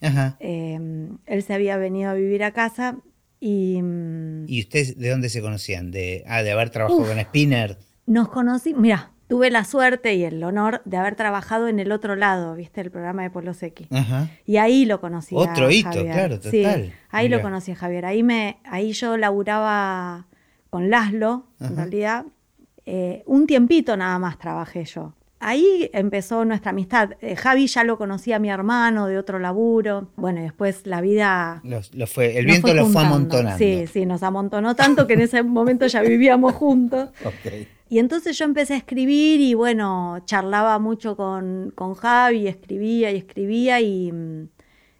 [0.00, 0.38] Ajá.
[0.40, 2.96] Em, él se había venido a vivir a casa
[3.38, 3.82] y...
[3.82, 5.90] Mm, ¿Y ustedes de dónde se conocían?
[5.90, 7.76] De, ah, de haber trabajado con Spinner.
[8.06, 12.14] Nos conocí, mira, tuve la suerte y el honor de haber trabajado en el otro
[12.14, 12.80] lado, ¿viste?
[12.80, 13.88] El programa de Polo Sequi.
[14.46, 15.34] Y ahí lo conocí.
[15.36, 16.50] Otro hito, claro, total.
[16.52, 18.06] Sí, ahí lo conocí a Javier.
[18.06, 20.26] Ahí, me, ahí yo laburaba
[20.70, 22.26] con Laszlo, en realidad.
[22.86, 25.14] Eh, un tiempito nada más trabajé yo.
[25.40, 27.14] Ahí empezó nuestra amistad.
[27.20, 30.10] Eh, Javi ya lo conocía a mi hermano de otro laburo.
[30.14, 31.60] Bueno, y después la vida.
[31.64, 33.58] Lo, fue, el viento lo fue amontonando.
[33.58, 37.08] Sí, sí, nos amontonó tanto que en ese momento ya vivíamos juntos.
[37.24, 37.66] Okay.
[37.88, 43.16] Y entonces yo empecé a escribir y bueno, charlaba mucho con, con Javi, escribía y
[43.16, 44.12] escribía y,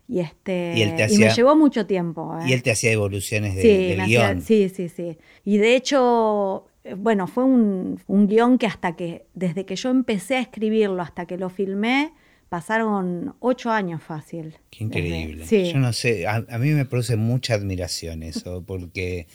[0.06, 0.74] y este
[1.10, 2.36] y, me llevó mucho tiempo.
[2.38, 2.44] ¿eh?
[2.48, 4.42] Y él te hacía evoluciones de, sí, guion.
[4.42, 5.16] sí, sí, sí.
[5.44, 6.66] Y de hecho,
[6.96, 11.26] bueno, fue un, un, guion que hasta que, desde que yo empecé a escribirlo hasta
[11.26, 12.12] que lo filmé,
[12.50, 14.58] pasaron ocho años fácil.
[14.70, 15.46] Qué increíble.
[15.72, 19.26] Yo no sé, a, a, mí me produce mucha admiración eso, porque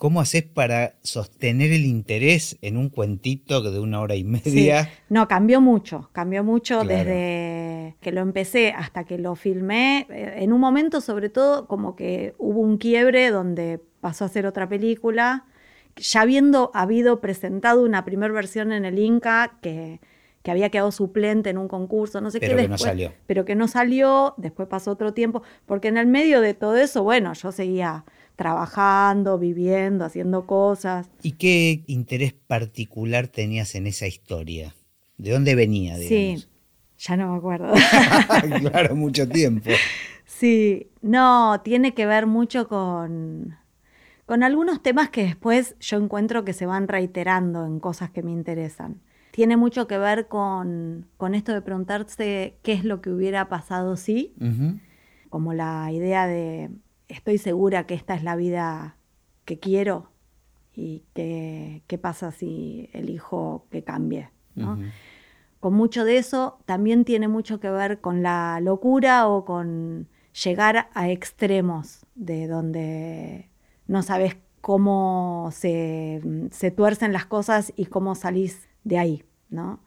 [0.00, 4.88] ¿Cómo haces para sostener el interés en un cuentito de una hora y media?
[5.10, 10.06] No, cambió mucho, cambió mucho desde que lo empecé hasta que lo filmé.
[10.08, 14.46] Eh, en un momento, sobre todo, como que hubo un quiebre donde pasó a ser
[14.46, 15.44] otra película,
[15.96, 20.00] ya habiendo habido presentado una primera versión en el Inca que,
[20.42, 22.62] que había quedado suplente en un concurso, no sé pero qué.
[22.62, 23.12] Que no salió.
[23.26, 27.02] Pero que no salió, después pasó otro tiempo, porque en el medio de todo eso,
[27.02, 28.06] bueno, yo seguía
[28.40, 31.10] trabajando, viviendo, haciendo cosas.
[31.22, 34.74] ¿Y qué interés particular tenías en esa historia?
[35.18, 35.98] ¿De dónde venía?
[35.98, 36.42] Sí,
[36.96, 37.74] ya no me acuerdo.
[38.60, 39.68] claro, mucho tiempo.
[40.24, 43.58] Sí, no, tiene que ver mucho con,
[44.24, 48.32] con algunos temas que después yo encuentro que se van reiterando en cosas que me
[48.32, 49.02] interesan.
[49.32, 53.98] Tiene mucho que ver con, con esto de preguntarse qué es lo que hubiera pasado
[53.98, 54.34] si,
[55.28, 56.70] como la idea de
[57.10, 58.96] estoy segura que esta es la vida
[59.44, 60.10] que quiero
[60.74, 64.30] y qué pasa si elijo que cambie.
[65.60, 70.08] Con mucho de eso también tiene mucho que ver con la locura o con
[70.44, 73.50] llegar a extremos de donde
[73.86, 76.20] no sabes cómo se,
[76.76, 79.80] tuercen las cosas y cómo salís de ahí, ¿no?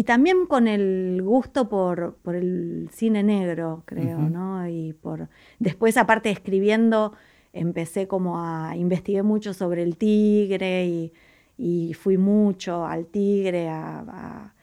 [0.00, 4.66] Y también con el gusto por, el cine negro, creo, ¿no?
[4.66, 5.28] Y por.
[5.58, 7.12] Después, aparte escribiendo,
[7.52, 8.74] empecé como a.
[8.76, 11.12] investigué mucho sobre el tigre
[11.58, 14.54] y, fui mucho al tigre a,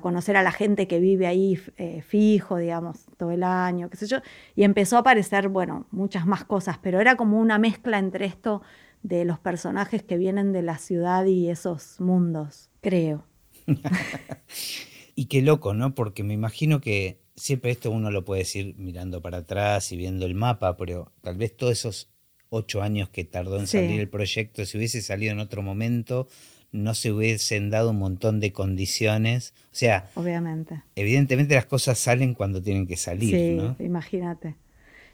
[0.00, 4.06] conocer a la gente que vive ahí eh, fijo, digamos, todo el año, qué sé
[4.06, 4.18] yo.
[4.54, 8.62] Y empezó a aparecer, bueno, muchas más cosas, pero era como una mezcla entre esto
[9.02, 13.24] de los personajes que vienen de la ciudad y esos mundos, creo.
[15.14, 15.94] y qué loco, ¿no?
[15.94, 20.26] Porque me imagino que siempre esto uno lo puede decir mirando para atrás y viendo
[20.26, 22.10] el mapa, pero tal vez todos esos
[22.50, 26.28] ocho años que tardó en salir el proyecto, si hubiese salido en otro momento,
[26.70, 29.54] no se hubiesen dado un montón de condiciones.
[29.66, 30.82] O sea, obviamente.
[30.96, 33.30] Evidentemente las cosas salen cuando tienen que salir,
[33.78, 34.56] sí, Imagínate.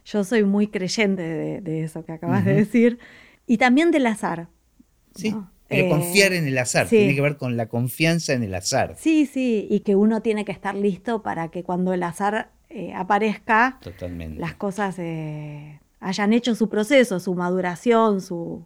[0.05, 2.99] Yo soy muy creyente de, eso que acabas de decir
[3.47, 4.49] y también del azar.
[5.15, 5.35] Sí.
[5.71, 8.97] Pero confiar en el azar, tiene que ver con la confianza en el azar.
[8.99, 12.93] Sí, sí, y que uno tiene que estar listo para que cuando el azar eh,
[12.93, 13.79] aparezca,
[14.37, 18.65] las cosas eh, hayan hecho su proceso, su maduración, su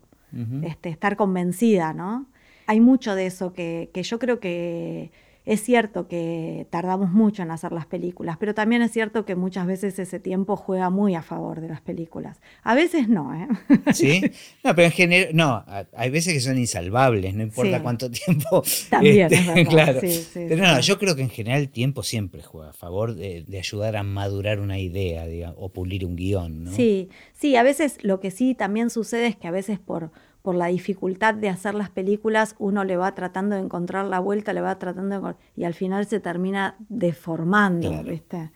[0.63, 2.27] este, estar convencida, ¿no?
[2.67, 5.13] Hay mucho de eso que, que yo creo que
[5.47, 9.67] es cierto que tardamos mucho en hacer las películas, pero también es cierto que muchas
[9.67, 12.41] veces ese tiempo juega muy a favor de las películas.
[12.63, 13.49] A veces no, ¿eh?
[13.93, 14.23] Sí,
[14.63, 18.63] no, pero en general, no, hay veces que son insalvables, no importa cuánto tiempo.
[18.91, 20.01] También, es este, claro.
[20.35, 23.97] pero no, yo creo que en general el tiempo siempre juega a favor de, ayudar
[23.97, 25.25] a madurar una idea
[25.57, 26.73] o pulir un guion, ¿no?
[26.73, 30.11] Sí, sí, a veces lo que sí también sucede es que a veces por
[30.45, 34.53] por la dificultad de hacer las películas, uno le va tratando de encontrar la vuelta,
[34.53, 38.51] le va tratando de, y al final se termina deformando, ¿viste?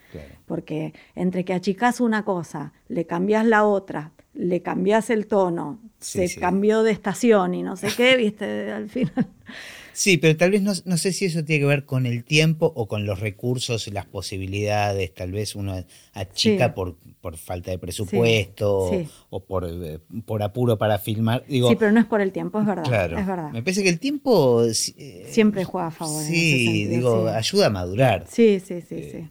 [0.45, 6.29] Porque entre que achicás una cosa, le cambias la otra, le cambias el tono, se
[6.39, 8.71] cambió de estación y no sé qué, ¿viste?
[8.73, 9.27] Al final.
[9.99, 12.87] Sí, pero tal vez no, sé si eso tiene que ver con el tiempo o
[12.87, 15.13] con los recursos las posibilidades.
[15.13, 18.93] Tal vez uno achica por, por falta de presupuesto
[19.29, 21.43] o por, eh, por apuro para filmar.
[21.49, 22.85] sí, pero no es por el tiempo, es verdad.
[22.85, 23.19] Claro.
[23.19, 23.51] Es verdad.
[23.51, 24.63] Me parece que el tiempo.
[24.65, 26.23] Eh, Siempre juega a favor.
[26.23, 28.25] Sí, digo, ayuda a madurar.
[28.31, 29.29] Sí, sí, sí, eh, sí.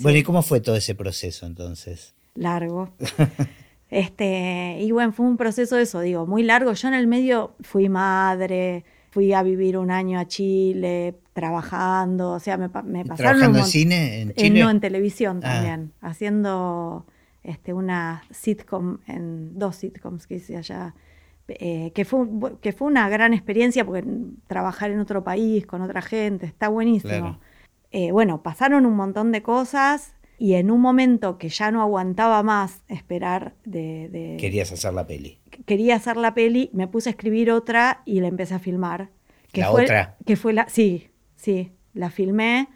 [0.00, 2.12] Bueno, ¿y cómo fue todo ese proceso entonces?
[2.34, 2.92] Largo.
[3.90, 6.74] este, y bueno, fue un proceso eso, digo, muy largo.
[6.74, 12.40] Yo en el medio fui madre fui a vivir un año a Chile trabajando, o
[12.40, 13.16] sea, me, me pasaron...
[13.16, 14.60] ¿Trabajando en cine en Chile?
[14.60, 15.52] no, en televisión ah.
[15.52, 17.06] también, haciendo
[17.44, 20.96] este, una sitcom, en dos sitcoms que hice allá,
[21.46, 22.26] eh, que, fue,
[22.60, 24.04] que fue una gran experiencia porque
[24.48, 27.38] trabajar en otro país, con otra gente, está buenísimo.
[27.92, 32.42] Eh, bueno, pasaron un montón de cosas y en un momento que ya no aguantaba
[32.42, 34.36] más esperar de...
[34.40, 35.38] Querías hacer la peli.
[35.66, 39.10] Quería hacer la peli, me puse a escribir otra y la empecé a filmar.
[39.52, 40.16] Que ¿La otra?
[40.26, 40.68] Que fue la...
[40.68, 42.68] Sí, sí, la filmé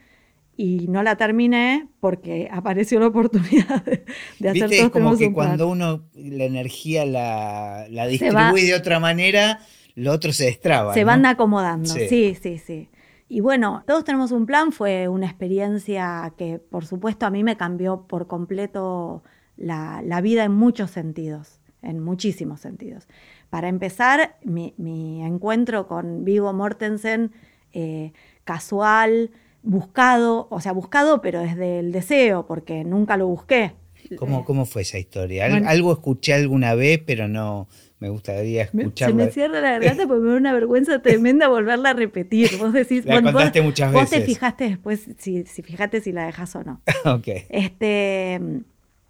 [0.56, 4.80] y no la terminé porque apareció la oportunidad de, hacer ¿Viste?
[4.80, 9.60] Es como que cuando uno la energía la, la distribuye de otra manera,
[9.94, 10.94] lo otro se destraba.
[10.94, 12.58] Se van acomodando, sí, sí.
[12.58, 12.88] sí.
[13.28, 17.56] Y bueno, todos tenemos un plan, fue una experiencia que por supuesto a mí me
[17.56, 19.22] cambió por completo
[19.56, 23.08] la, vida en muchos sentidos, en muchísimos sentidos.
[23.50, 24.74] Para empezar, mi,
[25.22, 27.32] encuentro con Vigo Mortensen,
[27.72, 28.12] eh,
[28.44, 29.30] casual,
[29.62, 33.72] buscado, o sea, buscado pero desde el deseo, porque nunca lo busqué.
[34.16, 35.46] ¿Cómo, cómo fue esa historia?
[35.46, 37.68] Algo escuché alguna vez, pero no,
[38.00, 39.24] me gustaría escucharla.
[39.24, 42.56] Se me cierra la garganta porque me da una vergüenza tremenda volverla a repetir.
[42.58, 44.10] Vos decís, la contaste muchas veces.
[44.10, 46.80] Vos te fijaste después, si, si fijate si la dejas o no.
[47.04, 47.28] ok.
[47.48, 48.40] Este,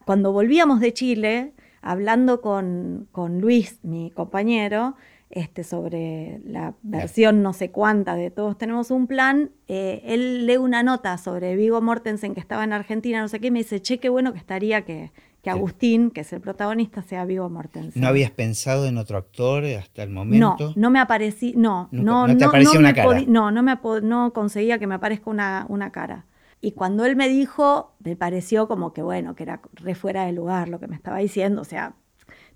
[0.04, 4.96] cuando volvíamos de Chile, hablando con, con Luis, mi compañero,
[5.30, 10.56] este, sobre la versión no sé cuánta de Todos tenemos un plan, eh, él lee
[10.56, 13.82] una nota sobre Vigo Mortensen que estaba en Argentina, no sé qué, y me dice,
[13.82, 15.12] che, qué bueno que estaría que,
[15.42, 18.00] que Agustín, que es el protagonista, sea Vigo Mortensen.
[18.00, 20.56] ¿No habías pensado en otro actor hasta el momento?
[20.58, 23.20] No, no me aparecí, no, no, no, no, no una cara.
[23.26, 26.24] no, no, me no conseguía que me aparezca una, una cara.
[26.60, 30.32] Y cuando él me dijo, me pareció como que bueno, que era re fuera de
[30.32, 31.94] lugar lo que me estaba diciendo, o sea,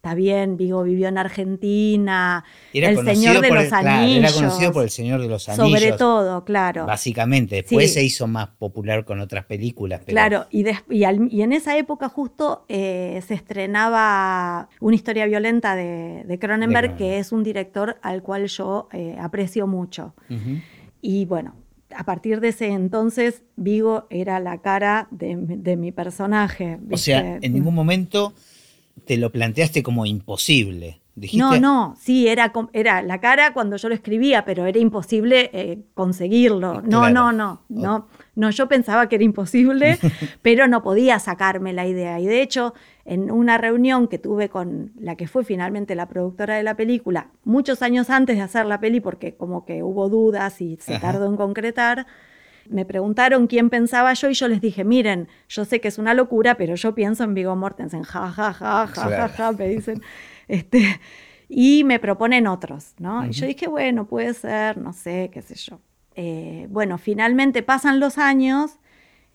[0.03, 4.33] está bien, Vigo vivió en Argentina, El Señor de los Anillos.
[4.33, 5.81] era conocido por El Señor de los Anillos.
[5.81, 6.87] Sobre todo, claro.
[6.87, 10.01] Básicamente, después se hizo más popular con otras películas.
[10.05, 16.97] Claro, y, y, en esa época justo eh, se estrenaba Una historia violenta de, Cronenberg,
[16.97, 20.15] que es un director al cual yo eh, aprecio mucho.
[21.01, 21.55] Y bueno,
[21.97, 26.79] a partir de ese entonces, Vigo era la cara de, mi personaje.
[26.91, 28.33] O sea, en ningún momento
[29.05, 31.01] te lo planteaste como imposible.
[31.35, 35.79] No, no, sí, era, era la cara cuando yo lo escribía, pero era imposible eh,
[35.93, 36.81] conseguirlo.
[36.81, 39.99] No, no, no, no, no, yo pensaba que era imposible,
[40.43, 42.19] pero no podía sacarme la idea.
[42.19, 46.57] Y de hecho, en una reunión que tuve con la que fue finalmente la productora
[46.57, 50.61] de la película, muchos años antes de hacer la peli, porque como que hubo dudas
[50.61, 52.07] y se tardó en concretar,
[52.69, 56.15] me preguntaron quién pensaba yo y yo les dije, miren, yo sé que es una
[56.15, 60.01] locura, pero yo pienso en Vigo Mortensen, ja, ja, ja, ja, ja, ja, me dicen.
[60.49, 61.01] Este,
[61.49, 63.27] y me proponen otros, ¿no?
[63.27, 65.81] Y yo dije, bueno, puede ser, no sé, qué sé yo.
[66.17, 68.73] Eh, bueno, finalmente pasan los años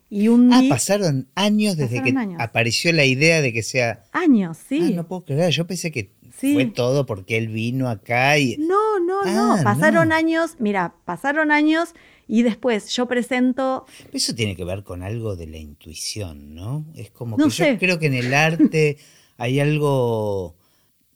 [0.09, 4.05] y un ah, pasaron años desde que apareció la idea de que sea...
[4.13, 4.79] Años, sí.
[4.81, 8.55] Ah, no puedo creer, yo pensé que fue todo porque él vino acá y...
[8.57, 11.93] No, no, no, ah, pasaron años, mira, pasaron años
[12.25, 13.85] y después yo presento...
[14.13, 16.85] Eso tiene que ver con algo de la intuición, ¿no?
[16.95, 18.97] Es como que yo creo que en el arte
[19.37, 20.55] hay algo...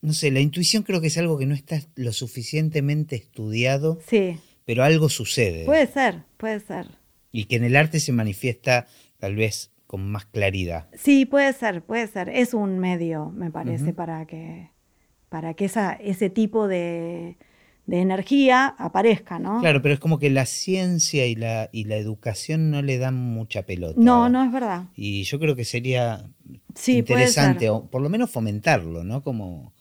[0.02, 4.38] No sé, la intuición creo que es algo que no está lo suficientemente estudiado, sí.
[4.66, 5.66] Pero algo sucede.
[5.66, 6.88] Puede ser, puede ser.
[7.32, 8.88] Y que en el arte se manifiesta
[9.20, 10.88] tal vez con más claridad.
[10.94, 12.30] Sí, puede ser, puede ser.
[12.30, 14.70] Es un medio, me parece, para que,
[15.30, 17.38] para que esa, ese tipo de,
[17.88, 19.60] de energía aparezca, ¿no?
[19.60, 23.16] Claro, pero es como que la ciencia y la, y la educación no le dan
[23.16, 24.00] mucha pelota.
[24.00, 24.86] No, no es verdad.
[24.96, 26.26] Y yo creo que sería
[26.76, 29.24] Sí, interesante, o por lo menos fomentarlo, ¿no?
[29.24, 29.74] Como,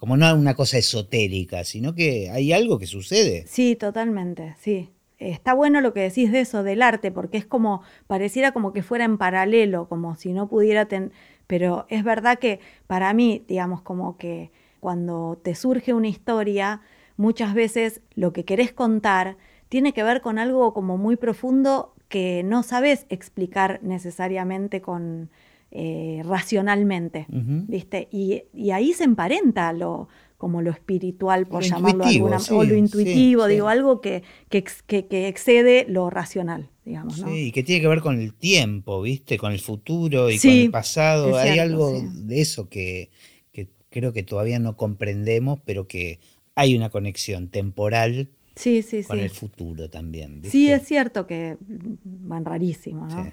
[0.00, 3.44] como no una cosa esotérica, sino que hay algo que sucede.
[3.46, 4.88] Sí, totalmente, sí.
[5.18, 8.82] Está bueno lo que decís de eso, del arte, porque es como, pareciera como que
[8.82, 11.12] fuera en paralelo, como si no pudiera tener,
[11.46, 16.80] pero es verdad que para mí, digamos, como que cuando te surge una historia,
[17.18, 19.36] muchas veces lo que querés contar
[19.68, 25.28] tiene que ver con algo como muy profundo que no sabes explicar necesariamente con
[25.70, 27.26] eh, racionalmente.
[27.28, 28.08] ¿viste?
[28.10, 32.64] Y, y ahí se emparenta lo como lo espiritual, por Lo llamarlo alguna sí, o
[32.64, 33.52] lo intuitivo, sí.
[33.52, 37.26] digo, algo que, que, ex- que- que excede lo racional, digamos, ¿no?
[37.26, 39.36] Sí, y que tiene que ver con el tiempo, ¿viste?
[39.36, 41.36] Con el futuro y con el pasado.
[41.36, 43.10] Hay algo de eso que,
[43.52, 46.20] que creo que todavía no comprendemos, pero que
[46.54, 49.24] hay una conexión temporal Sí, sí, con sí.
[49.24, 50.36] el futuro también.
[50.40, 50.50] ¿viste?
[50.50, 53.30] Sí, es cierto que mm, van rarísimo, ¿no?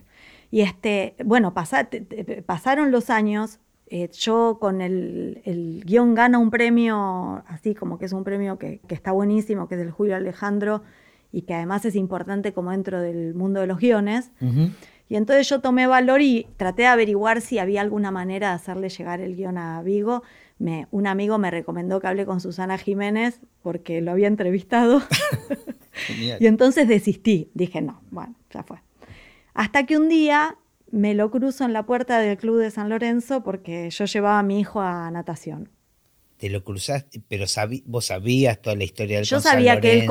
[0.52, 1.88] Y este, bueno, pasa-
[2.46, 8.06] pasaron los años, eh, yo con el, el guion gana un premio, así como que
[8.06, 10.84] es un premio que, que está buenísimo, que es del Julio Alejandro,
[11.32, 14.32] y que además es importante como dentro del mundo de los guiones.
[15.10, 18.90] Y entonces yo tomé valor y traté de averiguar si había alguna manera de hacerle
[18.90, 20.22] llegar el guion a Vigo.
[20.60, 25.02] Me, un amigo me recomendó que hable con Susana Jiménez porque lo había entrevistado.
[26.40, 27.50] Y entonces desistí.
[27.54, 28.78] Dije, no, bueno, ya fue.
[29.58, 30.56] Hasta que un día
[30.92, 34.44] me lo cruzo en la puerta del Club de San Lorenzo porque yo llevaba a
[34.44, 35.70] mi hijo a natación.
[36.38, 39.82] Te lo cruzaste, pero sabí- vos sabías toda la historia del Yo con San sabía
[39.82, 40.06] que él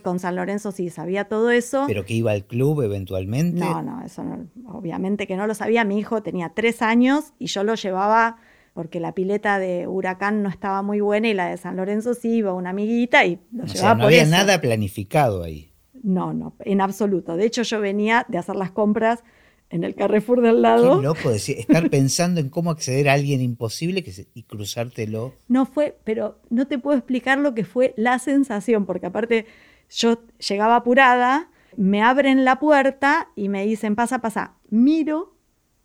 [0.00, 1.84] con, San Lorenzo sí sabía todo eso.
[1.88, 3.58] pero que iba al club eventualmente.
[3.58, 5.82] No, no, eso no, obviamente que no lo sabía.
[5.84, 8.36] Mi hijo tenía tres años y yo lo llevaba
[8.74, 12.36] porque la pileta de Huracán no estaba muy buena y la de San Lorenzo sí
[12.36, 14.30] iba una amiguita y lo O llevaba sea, no por había eso.
[14.30, 15.71] nada planificado ahí.
[16.02, 17.36] No, no, en absoluto.
[17.36, 19.22] De hecho, yo venía de hacer las compras
[19.70, 20.98] en el Carrefour del lado.
[20.98, 25.32] Qué loco decir, estar pensando en cómo acceder a alguien imposible que se- y cruzártelo.
[25.48, 29.46] No fue, pero no te puedo explicar lo que fue la sensación, porque aparte
[29.90, 34.54] yo llegaba apurada, me abren la puerta y me dicen, pasa, pasa.
[34.68, 35.34] Miro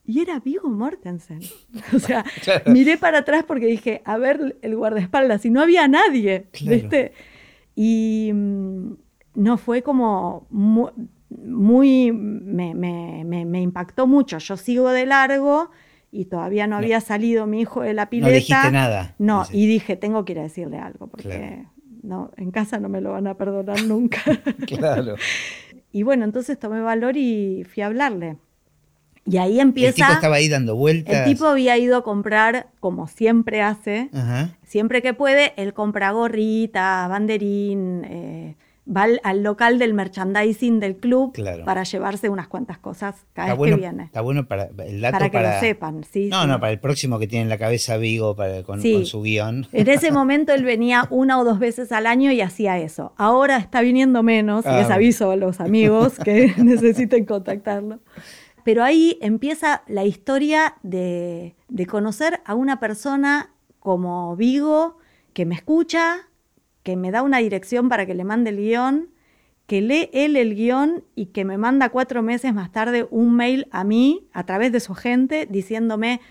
[0.04, 1.40] y era Vigo Mortensen.
[1.96, 2.72] O sea, Claro.
[2.72, 6.76] miré para atrás porque dije, a ver el guardaespaldas, y no había nadie, Claro.
[6.78, 7.14] ¿viste?
[7.76, 8.92] Y mm,
[9.38, 10.90] no fue como mu-
[11.30, 14.38] muy, me, me- me- me impactó mucho.
[14.40, 15.70] Yo sigo de largo
[16.12, 16.78] y todavía no No.
[16.78, 18.32] había salido mi hijo de la No pileta.
[18.34, 19.16] dijiste nada.
[19.20, 19.58] No, Dice.
[19.58, 21.72] y dije, tengo que ir a decirle algo, porque Claro.
[22.04, 24.20] no, en casa no me lo van a perdonar nunca.
[24.68, 25.16] Claro.
[25.92, 28.38] y bueno, entonces tomé valor y fui a hablarle.
[29.30, 29.96] Y ahí El empieza.
[29.96, 31.14] tipo estaba ahí dando vueltas.
[31.14, 34.58] el tipo había ido a comprar, como siempre hace, Ajá.
[34.64, 38.56] siempre que puede, él compra gorrita, banderín, eh,
[38.90, 41.66] va al, al local del merchandising del club Claro.
[41.66, 44.04] para llevarse unas cuantas cosas cada Está vez bueno, que viene.
[44.06, 46.48] está bueno para el dato Para que lo sepan, sí, No, sí.
[46.48, 48.94] no, para el próximo que tiene en la cabeza Vigo para, con, Sí.
[48.94, 49.68] con su guion.
[49.74, 53.14] En ese momento él venía una o dos veces al año y hacía eso.
[53.18, 58.00] Ahora está viniendo menos, Ah, les aviso a los amigos que necesiten contactarlo.
[58.64, 64.98] Pero ahí empieza la historia de, de conocer a una persona como Vigo
[65.34, 66.27] que me escucha,
[66.88, 69.10] que me da una dirección para que le mande el guion,
[69.66, 73.68] que lee él el guion y que me manda cuatro meses más tarde un mail
[73.72, 76.22] a mí a través de su agente diciéndome,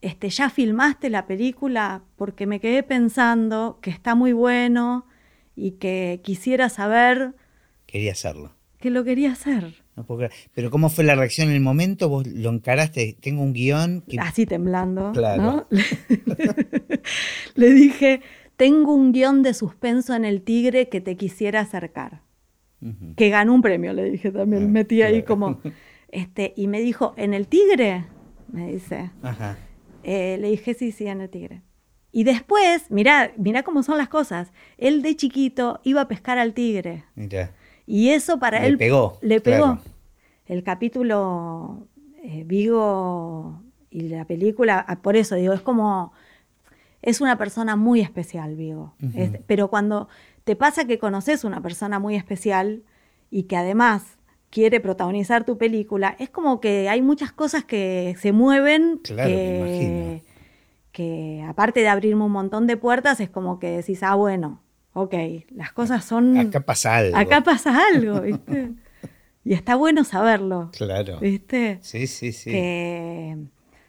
[0.00, 5.04] este, ya filmaste la película porque me quedé pensando que está muy bueno
[5.56, 7.34] y que quisiera saber
[7.86, 8.52] Quería hacerlo.
[8.78, 9.82] que lo quería hacer.
[9.96, 10.32] No puedo creer.
[10.54, 12.08] Pero ¿cómo fue la reacción en el momento?
[12.08, 13.16] ¿Vos lo encaraste?
[13.20, 14.02] Tengo un guion.
[14.02, 15.10] que- Así temblando.
[15.10, 15.42] Claro.
[15.42, 15.66] ¿no?
[17.56, 18.20] Le dije,
[18.58, 22.20] tengo un guion de suspenso en El Tigre que te quisiera acercar.
[23.16, 24.64] Que ganó un premio, le dije también.
[24.64, 25.58] Ah, Metí ahí como...
[26.10, 28.06] Este, y me dijo, ¿en El Tigre?
[28.50, 29.10] Me dice.
[29.22, 29.58] Ajá.
[30.02, 31.60] Eh, le dije, sí, sí, en el tigre.
[32.12, 34.52] Y después, mirá, mirá cómo son las cosas.
[34.78, 37.04] Él de chiquito iba a pescar al tigre.
[37.86, 38.78] Y eso para Le él...
[38.78, 39.64] pegó, Le pegó.
[39.64, 39.80] claro.
[40.46, 41.86] El capítulo
[42.22, 46.12] eh, Vigo y la película, ah, por eso digo, es como...
[47.02, 48.94] Es una persona muy especial, Vigo.
[49.14, 50.08] Es- pero cuando
[50.44, 52.82] te pasa que conoces una persona muy especial
[53.30, 54.18] y que además
[54.50, 59.36] quiere protagonizar tu película, es como que hay muchas cosas que se mueven Claro, me
[59.36, 60.20] que, imagino.
[60.92, 64.60] que aparte de abrirme un montón de puertas, es como que decís, ah, bueno,
[64.94, 65.14] ok,
[65.50, 66.36] las cosas son...
[66.36, 67.16] Acá pasa algo.
[67.16, 68.70] Acá pasa algo, ¿viste?
[69.44, 71.20] y está bueno saberlo, Claro.
[71.20, 71.78] ¿viste?
[71.82, 72.50] Sí, sí, sí.
[72.50, 73.36] Que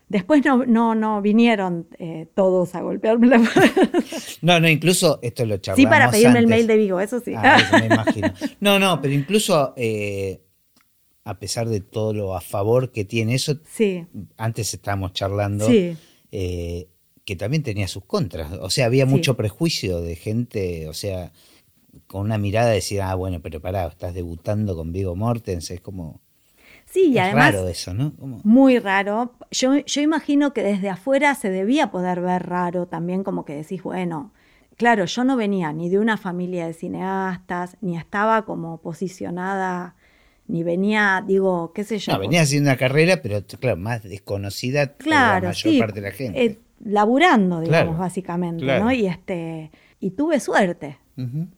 [0.10, 3.90] Después no, no, no vinieron eh, todos a golpearme la puerta.
[4.42, 7.34] No, no, incluso esto lo charlamos Sí, para pedirme el mail de Vigo, eso sí.
[7.36, 8.34] Ah, eso me imagino.
[8.60, 10.42] No, no, pero incluso eh,
[11.26, 14.06] a pesar de todo lo a favor que tiene eso, Sí,
[14.38, 15.96] antes estábamos charlando, sí.
[16.32, 16.88] eh,
[17.24, 18.52] que también tenía sus contras.
[18.62, 19.12] O sea, había Sí.
[19.12, 21.32] mucho prejuicio de gente, o sea,
[22.08, 25.82] con una mirada de decir, ah, bueno, pero pará, estás debutando con Vigo Mortensen, es
[25.82, 26.22] como...
[26.92, 28.14] Sí, y es además raro eso, ¿no?
[28.44, 29.34] Muy raro.
[29.52, 33.84] Yo, yo imagino que desde afuera se debía poder ver raro también, como que decís,
[33.84, 34.32] bueno,
[34.76, 39.96] claro, yo no venía ni de una familia de cineastas, ni estaba como posicionada,
[40.48, 42.14] ni venía, digo, qué sé yo.
[42.14, 46.02] No, venía haciendo una carrera, pero claro, más desconocida por la claro, mayor sí, parte
[46.02, 46.44] de la gente.
[46.46, 48.86] eh, laburando, digamos, Claro, básicamente, claro.
[48.86, 48.92] ¿no?
[48.92, 49.70] Y este,
[50.00, 50.98] y tuve suerte.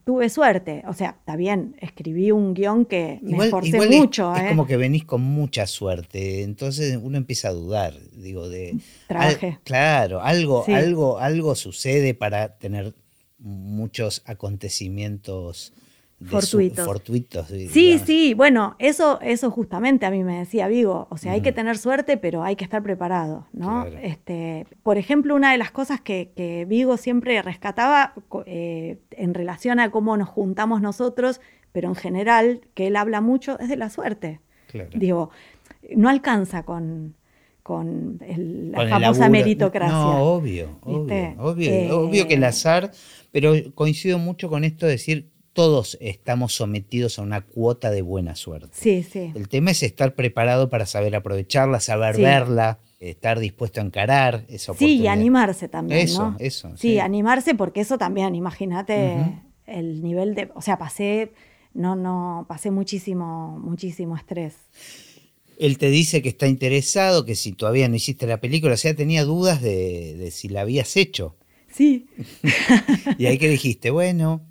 [0.04, 4.42] Tuve suerte, o sea, está bien, escribí un guion que me esforcé igual mucho, es,
[4.42, 4.48] ¿eh?
[4.48, 8.76] como que venís con mucha suerte, entonces uno empieza a dudar, digo, de...
[9.06, 9.46] Trabajé.
[9.46, 10.72] al- claro, algo, Sí.
[10.72, 12.94] algo, algo sucede para tener
[13.38, 15.72] muchos acontecimientos
[16.30, 16.84] Fortuitos.
[16.84, 18.06] fortuitos, Sí, digamos.
[18.06, 21.06] sí, bueno, eso, eso justamente a mí me decía Vigo.
[21.10, 23.82] O sea, hay que tener suerte, pero hay que estar preparado, ¿no?
[23.86, 23.98] Claro.
[24.02, 28.14] Este, por ejemplo, una de las cosas que, que Vigo siempre rescataba
[28.46, 31.40] eh, en relación a cómo nos juntamos nosotros,
[31.72, 34.40] pero en general, que él habla mucho, es de la suerte.
[34.68, 34.90] Claro.
[34.94, 35.30] Digo,
[35.96, 37.14] no alcanza con,
[37.62, 39.94] con el- la Con famosa meritocracia.
[39.96, 42.90] No, obvio, obvio, obvio, Eh, obvio que el azar,
[43.30, 48.34] pero coincido mucho con esto de decir, todos estamos sometidos a una cuota de buena
[48.36, 48.70] suerte.
[48.72, 49.32] Sí, sí.
[49.34, 52.22] El tema es estar preparado para saber aprovecharla, saber Sí.
[52.22, 56.36] verla, estar dispuesto a encarar esa Sí, y animarse también, Eso, ¿no?
[56.38, 56.98] eso, Sí, sí.
[57.00, 61.32] animarse porque eso también, imagínate el nivel de, o sea, pasé,
[61.74, 64.54] no, no, pasé muchísimo, muchísimo estrés.
[65.58, 68.94] Él te dice que está interesado, que si todavía no hiciste la película, o sea,
[68.96, 71.36] tenía dudas de, de si la habías hecho.
[71.70, 72.06] Sí.
[73.18, 74.42] Y ahí que dijiste, bueno,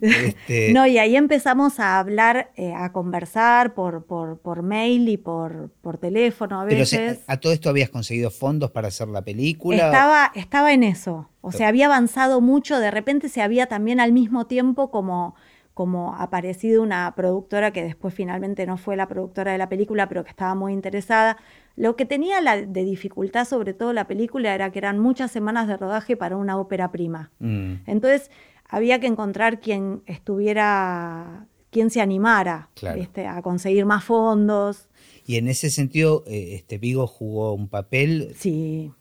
[0.00, 5.16] este, No, y ahí empezamos a hablar, eh, a conversar por, por, por mail y
[5.16, 7.18] por, por teléfono a pero veces.
[7.18, 9.76] se- a todo esto habías conseguido fondos para hacer la película.
[9.86, 11.28] Estaba, estaba en eso.
[11.40, 12.78] O sea, había avanzado mucho.
[12.80, 15.36] De repente se había también al mismo tiempo como,
[15.74, 20.24] como aparecido una productora que después finalmente no fue la productora de la película, pero
[20.24, 21.36] que estaba muy interesada.
[21.76, 25.68] Lo que tenía la, de dificultad, sobre todo la película, era que eran muchas semanas
[25.68, 27.30] de rodaje para una ópera prima.
[27.38, 28.30] Mm, Entonces
[28.68, 32.98] había que encontrar quien estuviera, quien se animara Claro.
[32.98, 33.26] ¿viste?
[33.26, 34.88] a conseguir más fondos.
[35.26, 38.92] Y en ese sentido, eh, este Vigo jugó un papel, Sí,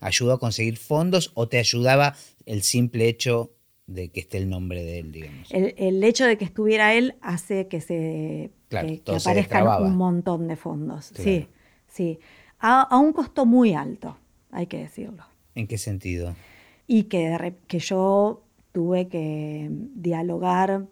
[0.00, 2.14] ayudó a conseguir fondos o te ayudaba
[2.46, 3.52] el simple hecho
[3.86, 5.50] de que esté el nombre de él, digamos.
[5.52, 9.66] El, el hecho de que estuviera él hace que se Claro, que, que se aparezcan
[9.82, 11.10] un montón de fondos.
[11.10, 11.24] Claro.
[11.30, 11.48] Sí,
[11.86, 12.18] sí.
[12.58, 14.16] A, a un costo muy alto,
[14.50, 15.24] hay que decirlo.
[15.54, 16.34] ¿En qué sentido?
[16.86, 18.43] Y que, que yo
[18.74, 20.86] tuve que dialogar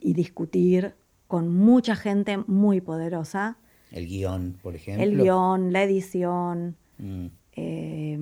[0.00, 0.94] y discutir
[1.28, 3.58] con mucha gente muy poderosa.
[3.92, 5.04] El guion, por ejemplo.
[5.04, 7.26] El guion, la edición, Mm,
[7.56, 8.18] eh,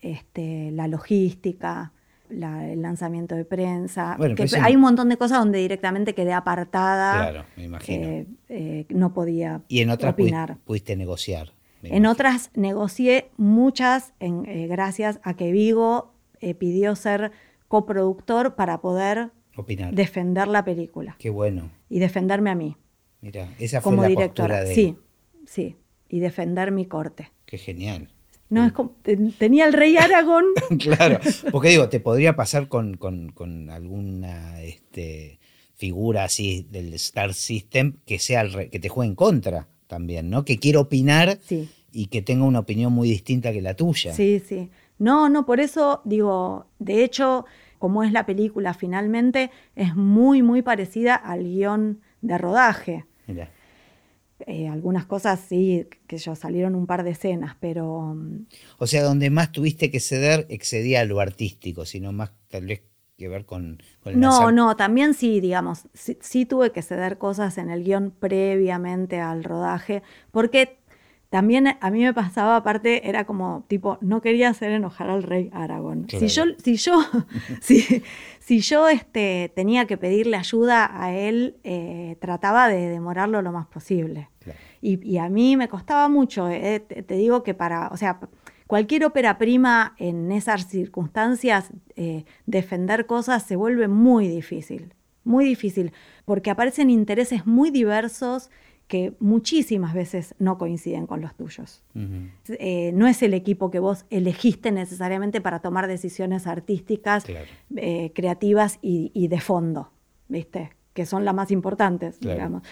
[0.00, 1.92] este, la logística,
[2.30, 4.14] la- el lanzamiento de prensa.
[4.16, 7.16] Bueno, que hay un montón de cosas donde directamente quedé apartada.
[7.30, 8.06] Claro, me imagino.
[8.06, 10.56] eh, eh, no podía y en otras opinar.
[10.64, 11.52] pudiste negociar.
[11.82, 16.12] En otras negocié muchas en, eh, gracias a que Vigo
[16.58, 17.32] pidió ser
[17.70, 19.94] coproductor para poder Opinar.
[19.94, 21.70] defender la película Qué bueno.
[21.88, 22.76] y defenderme a mí
[23.20, 24.58] Mira, esa fue como la directora.
[24.58, 24.74] postura de él.
[24.74, 24.96] Sí,
[25.46, 25.76] sí,
[26.08, 27.30] y defender mi corte.
[27.46, 28.08] Qué genial.
[28.48, 30.44] No, es como, ten- tenía el rey Aragón.
[30.80, 31.20] claro,
[31.52, 35.38] porque digo, te podría pasar con, con- con alguna este,
[35.76, 40.28] figura así del Star System que sea al re- que te juegue en contra también,
[40.30, 40.44] ¿no?
[40.44, 41.68] Que quiera opinar Sí.
[41.92, 44.12] y que tenga una opinión muy distinta que la tuya.
[44.14, 44.70] Sí, sí.
[45.00, 47.46] No, no, por eso digo, de hecho,
[47.80, 53.06] como es la película finalmente, es muy, muy parecida al guion de rodaje.
[53.26, 53.50] Mira,
[54.46, 58.46] Eh, algunas cosas sí, que yo salieron un par de escenas, pero mm,
[58.78, 62.82] O sea, donde más tuviste que ceder excedía a lo artístico, sino más tal vez
[63.16, 66.82] que ver con, con el no, lanzar- no, también sí, digamos, sí, sí tuve que
[66.82, 70.79] ceder cosas en el guion previamente al rodaje, porque
[71.30, 75.48] también a mí me pasaba, aparte, era como, tipo, no quería hacer enojar al rey
[75.52, 76.02] Aragón.
[76.04, 76.28] Claro.
[76.28, 77.00] Si yo, si yo,
[77.60, 78.02] si,
[78.40, 83.68] si yo este, tenía que pedirle ayuda a él, eh, trataba de demorarlo lo más
[83.68, 84.28] posible.
[84.40, 84.58] Claro.
[84.82, 88.18] Y, y a mí me costaba mucho, eh, te, te digo que para, o sea,
[88.66, 95.92] cualquier ópera prima en esas circunstancias, eh, defender cosas se vuelve muy difícil, muy difícil,
[96.24, 98.50] porque aparecen intereses muy diversos
[98.90, 101.84] que muchísimas veces no coinciden con los tuyos.
[102.48, 107.24] Eh, no es el equipo que vos elegiste necesariamente para tomar decisiones artísticas,
[107.76, 109.92] eh, creativas y, de fondo,
[110.26, 110.72] ¿viste?
[110.92, 112.64] Que son las más importantes, digamos.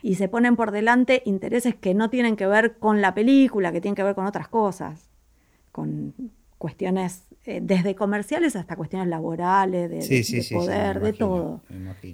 [0.00, 3.82] Y se ponen por delante intereses que no tienen que ver con la película, que
[3.82, 5.10] tienen que ver con otras cosas,
[5.72, 6.14] con
[6.56, 11.60] cuestiones eh, desde comerciales hasta cuestiones laborales, de, poder, de todo.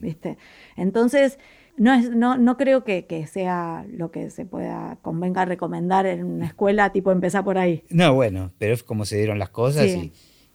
[0.01, 0.37] ¿viste?
[0.75, 1.39] Entonces,
[1.77, 6.47] no, es, no, no creo que, sea lo que se pueda convenga recomendar en una
[6.47, 7.85] escuela, tipo empezar por ahí.
[7.89, 9.89] No, bueno, pero es como se dieron las cosas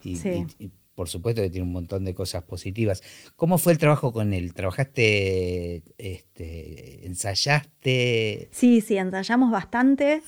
[0.03, 3.03] y, por supuesto que tiene un montón de cosas positivas.
[3.35, 4.53] ¿Cómo fue el trabajo con él?
[4.53, 8.49] ¿Trabajaste, este, ensayaste?
[8.51, 10.23] Sí, sí, ensayamos bastante.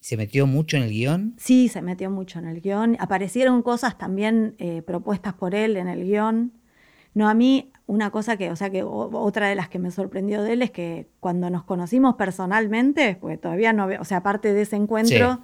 [0.00, 1.34] ¿Se metió mucho en el guion?
[1.36, 2.96] Sí, se metió mucho en el guion.
[3.00, 6.52] Aparecieron cosas también eh, propuestas por él en el guion.
[7.12, 10.42] No, a mí una cosa que, o sea, que otra de las que me sorprendió
[10.42, 14.52] de él es que cuando nos conocimos personalmente, pues todavía no había, o sea, aparte
[14.52, 15.40] de ese encuentro,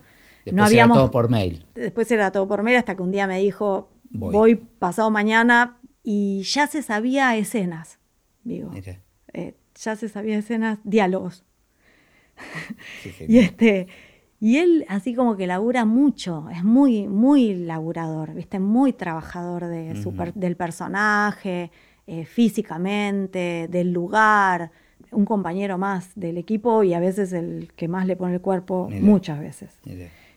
[0.52, 0.94] no habíamos...
[0.96, 1.64] Era todo por mail.
[1.74, 6.42] Después era todo por mail hasta que un día me dijo, voy, pasado mañana y
[6.42, 7.98] ya se sabía escenas,
[8.42, 8.70] digo.
[9.32, 11.44] Eh, ya se sabía escenas, diálogos.
[13.26, 13.88] y este...
[14.38, 18.58] Y él así como que labura mucho, es muy, muy laburador, ¿viste?
[18.58, 19.94] Muy trabajador de
[20.34, 21.70] del personaje,
[22.06, 24.70] eh, físicamente, del lugar,
[25.10, 28.88] un compañero más del equipo y a veces el que más le pone el cuerpo,
[28.90, 29.78] muchas veces.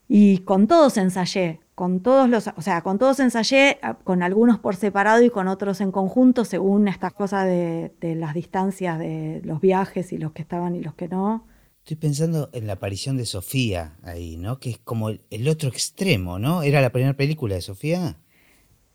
[0.07, 4.59] Y con todos ensayé, con todos los, o sea, con todos ensayé, ah, con algunos
[4.59, 9.41] por separado y con otros en conjunto, según estas cosas de, de las distancias de
[9.43, 11.45] los viajes y los que estaban y los que no.
[11.87, 14.59] Estoy pensando en la aparición de Sofía ahí, ¿no?
[14.59, 16.61] Que es como el, otro extremo, ¿no?
[16.61, 18.17] ¿Era la primera película de Sofía?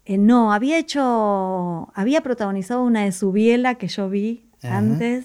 [0.04, 5.24] Eh, no, había hecho, había protagonizado una de Subiela que yo vi antes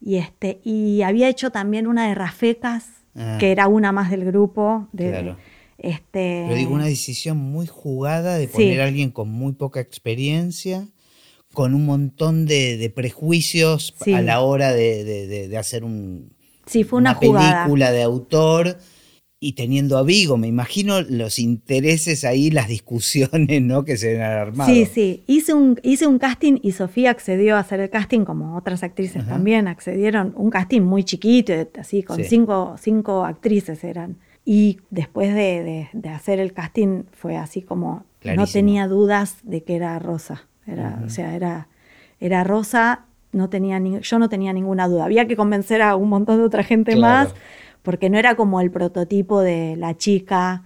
[0.00, 3.36] y este y había hecho también una de Rafecas ah.
[3.40, 4.88] que era una más del grupo.
[4.92, 5.36] De, claro.
[5.78, 10.88] Este, Pero digo una decisión muy jugada de poner a alguien con muy poca experiencia,
[11.52, 16.32] con un montón de, prejuicios a la hora de, hacer un,
[16.66, 18.78] sí, fue una, película de autor
[19.44, 23.84] y teniendo a Vigo, me imagino los intereses ahí, las discusiones ¿no?
[23.84, 24.72] que se han armado.
[24.72, 28.56] Sí, sí, hice un, hice un casting y Sofía accedió a hacer el casting, como
[28.56, 34.16] otras actrices también accedieron, un casting muy chiquito, así, con cinco, cinco, actrices eran.
[34.46, 39.98] Y después de, hacer el casting fue así como, no tenía dudas de que era
[39.98, 41.68] Rosa, era, o sea, era,
[42.18, 46.38] era Rosa, no tenía yo no tenía ninguna duda, había que convencer a un montón
[46.38, 47.34] de otra gente más
[47.84, 50.64] porque no era como el prototipo de la chica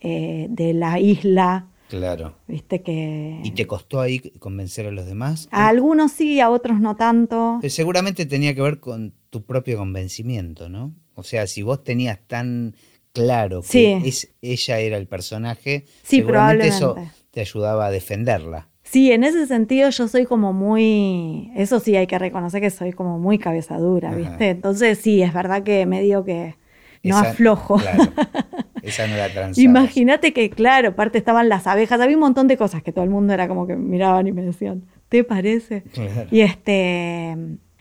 [0.00, 1.66] eh, de la isla.
[1.88, 2.36] Claro.
[2.46, 3.40] Viste que.
[3.42, 5.48] ¿Y te costó ahí convencer a los demás?
[5.50, 7.58] A algunos sí, a otros no tanto.
[7.62, 10.94] Eh, seguramente tenía que ver con tu propio convencimiento, ¿no?
[11.14, 12.76] O sea, si vos tenías tan
[13.12, 16.94] claro que es, ella era el personaje, seguramente eso
[17.30, 18.69] te ayudaba a defenderla.
[18.90, 22.92] Sí, en ese sentido yo soy como muy, eso sí hay que reconocer que soy
[22.92, 24.48] como muy cabeza dura, ¿viste?
[24.48, 26.56] Entonces sí, es verdad que medio que
[27.04, 27.76] no aflojo.
[27.76, 28.02] Claro.
[28.82, 32.82] Esa no la Imagínate que, claro, aparte estaban las abejas, había un montón de cosas
[32.82, 35.84] que todo el mundo era como que miraban y me decían, ¿te parece?
[36.32, 37.36] Y este,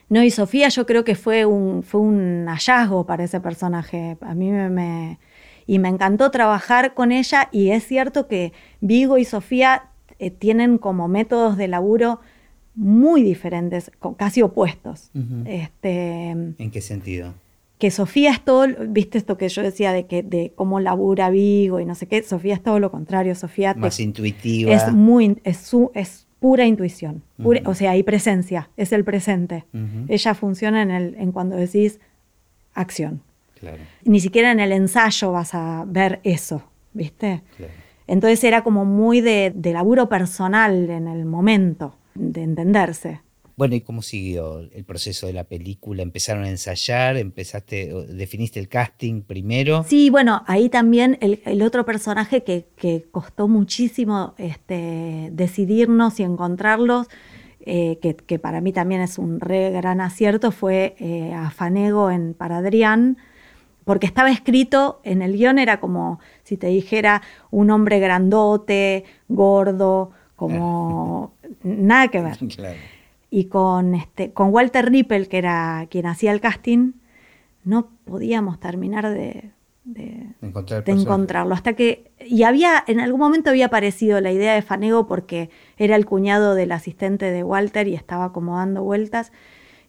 [0.09, 4.15] no, y Sofía yo creo que fue un, fue un hallazgo para ese personaje.
[4.21, 5.17] A mí me,
[5.65, 9.88] y me encantó trabajar con ella y es cierto que Vigo y Sofía
[10.19, 12.19] eh, tienen como métodos de laburo
[12.75, 15.11] muy diferentes, casi opuestos.
[15.45, 17.33] este, ¿En qué sentido?
[17.77, 21.79] Que Sofía es todo, viste esto que yo decía de que de cómo labura Vigo
[21.79, 24.71] y no sé qué, Sofía es todo lo contrario, Sofía más intuitiva.
[24.71, 27.23] Es muy es su es pura intuición,
[27.65, 29.65] o sea, hay presencia, es el presente.
[30.07, 31.99] Ella funciona en el en cuando decís
[32.73, 33.21] acción.
[33.59, 33.79] Claro.
[34.05, 36.63] Ni siquiera en el ensayo vas a ver eso,
[36.93, 37.41] ¿viste?
[37.57, 37.73] Claro.
[38.09, 43.21] Entonces era como muy de, laburo personal en el momento, de entenderse.
[43.55, 46.01] Bueno, ¿y cómo siguió el proceso de la película?
[46.01, 47.17] ¿Empezaron a ensayar?
[47.17, 49.85] ¿Empezaste, definiste el casting primero?
[49.87, 57.07] Sí, bueno, ahí también el, otro personaje que, costó muchísimo este, decidirnos y encontrarlos,
[57.59, 62.33] eh, que, para mí también es un re gran acierto, fue eh, a Fanego en
[62.33, 63.17] Para Adrián,
[63.89, 70.11] porque estaba escrito en el guion, era como si te dijera un hombre grandote, gordo,
[70.35, 71.33] como
[71.63, 72.37] nada que ver.
[73.31, 76.91] Y con, este, con Walter Rippel, que era quien hacía el casting,
[77.63, 79.53] no podíamos terminar de,
[80.85, 81.55] encontrarlo.
[81.55, 85.95] Hasta que, y había, en algún momento había aparecido la idea de Fanego porque era
[85.95, 89.31] el cuñado del asistente de Walter y estaba como dando vueltas.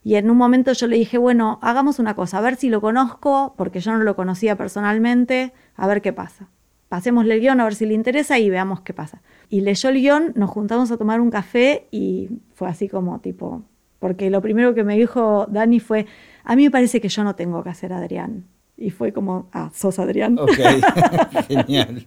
[0.03, 2.81] Y en un momento yo le dije, bueno, hagamos una cosa, a ver si lo
[2.81, 6.49] conozco, porque yo no lo conocía personalmente, a ver qué pasa.
[6.89, 9.21] Pasémosle el guion a ver si le interesa y veamos qué pasa.
[9.49, 13.63] Y leyó el guion, nos juntamos a tomar un café y fue así como tipo,
[13.99, 16.07] porque lo primero que me dijo Dani fue,
[16.43, 18.45] a mí me parece que yo no tengo que hacer Adrián.
[18.75, 20.39] Y fue como, ah, sos Adrián.
[20.39, 20.49] Ok,
[21.47, 22.05] genial.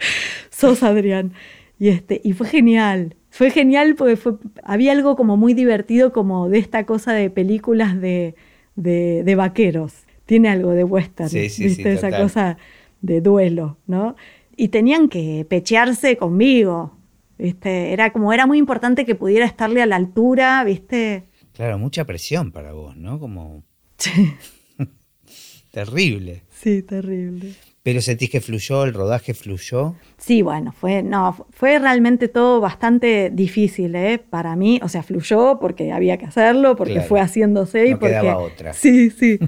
[0.50, 1.32] sos Adrián.
[1.78, 3.14] Y, este, y fue genial.
[3.36, 8.00] Fue genial porque fue, había algo como muy divertido como de esta cosa de películas
[8.00, 8.34] de,
[8.76, 9.92] de, vaqueros.
[10.24, 11.82] Tiene algo de western, sí, sí, ¿viste?
[11.82, 12.56] Sí, Esa cosa
[13.02, 14.16] de duelo, ¿no?
[14.56, 16.96] Y tenían que pechearse conmigo,
[17.36, 17.92] ¿viste?
[17.92, 21.24] Era como, era muy importante que pudiera estarle a la altura, ¿viste?
[21.52, 23.20] Claro, mucha presión para vos, ¿no?
[23.20, 23.64] Como...
[23.98, 24.32] Sí.
[25.72, 26.42] terrible.
[26.48, 27.52] Sí, terrible.
[27.86, 29.94] ¿Pero sentís que fluyó, el rodaje fluyó?
[30.18, 34.18] Sí, bueno, fue, no, fue realmente todo bastante difícil, ¿eh?
[34.18, 38.14] Para mí, o sea, fluyó porque había que hacerlo, porque fue haciéndose y no porque...
[38.14, 38.72] quedaba otra.
[38.72, 39.38] Sí, sí.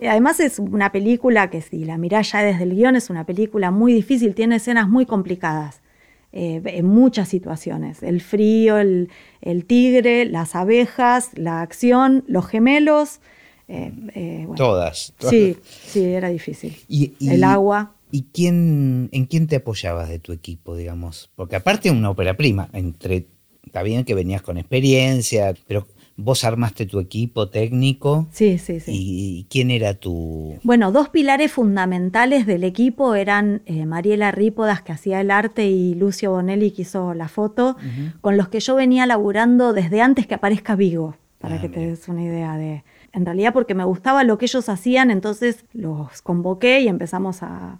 [0.08, 3.72] Además es una película que si la mirás ya desde el guion es una película
[3.72, 5.82] muy difícil, tiene escenas muy complicadas.
[6.30, 8.04] Eh, en muchas situaciones.
[8.04, 9.08] El frío, el,
[9.40, 13.20] el, tigre, las abejas, la acción, los gemelos,
[13.68, 16.76] eh, eh, todas, Sí, sí, era difícil.
[17.20, 17.94] el agua.
[18.10, 21.30] ¿Y quién, en quién te apoyabas de tu equipo, digamos?
[21.36, 23.26] Porque aparte una ópera prima, entre,
[23.62, 28.26] está bien que venías con experiencia, pero vos armaste tu equipo técnico.
[28.32, 28.90] Sí, sí, sí.
[28.94, 30.58] ¿Y quién era tu...?
[30.62, 35.94] Bueno, dos pilares fundamentales del equipo eran eh, Mariela Rípodas, que hacía el arte, y
[35.94, 37.76] Lucio Bonelli, que hizo la foto,
[38.22, 41.80] con los que yo venía laburando desde antes que aparezca Vigo, para ah, que te
[41.80, 46.22] des una idea de en realidad porque me gustaba lo que ellos hacían, entonces los
[46.22, 47.78] convoqué y empezamos a,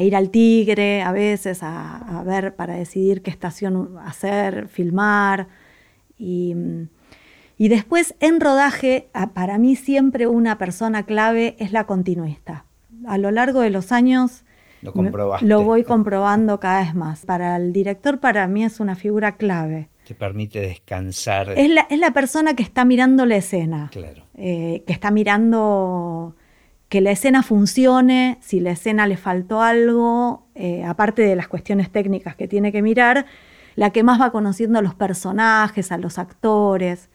[0.00, 5.48] ir al Tigre a veces, a, ver para decidir qué estación hacer, filmar.
[6.18, 6.54] Y,
[7.58, 12.64] después en rodaje, para mí siempre una persona clave es la continuista.
[13.06, 14.44] A lo largo de los años
[14.82, 14.92] lo,
[15.40, 17.24] lo voy comprobando cada vez más.
[17.24, 21.52] Para el director, para mí es una figura clave te permite descansar.
[21.56, 23.90] Es la, es la, persona que está mirando la escena.
[23.92, 24.22] Claro.
[24.36, 26.36] Eh, que está mirando
[26.88, 31.90] que la escena funcione, si la escena le faltó algo, eh, aparte de las cuestiones
[31.90, 33.26] técnicas que tiene que mirar,
[33.74, 37.10] la que más va conociendo a los personajes, a los actores.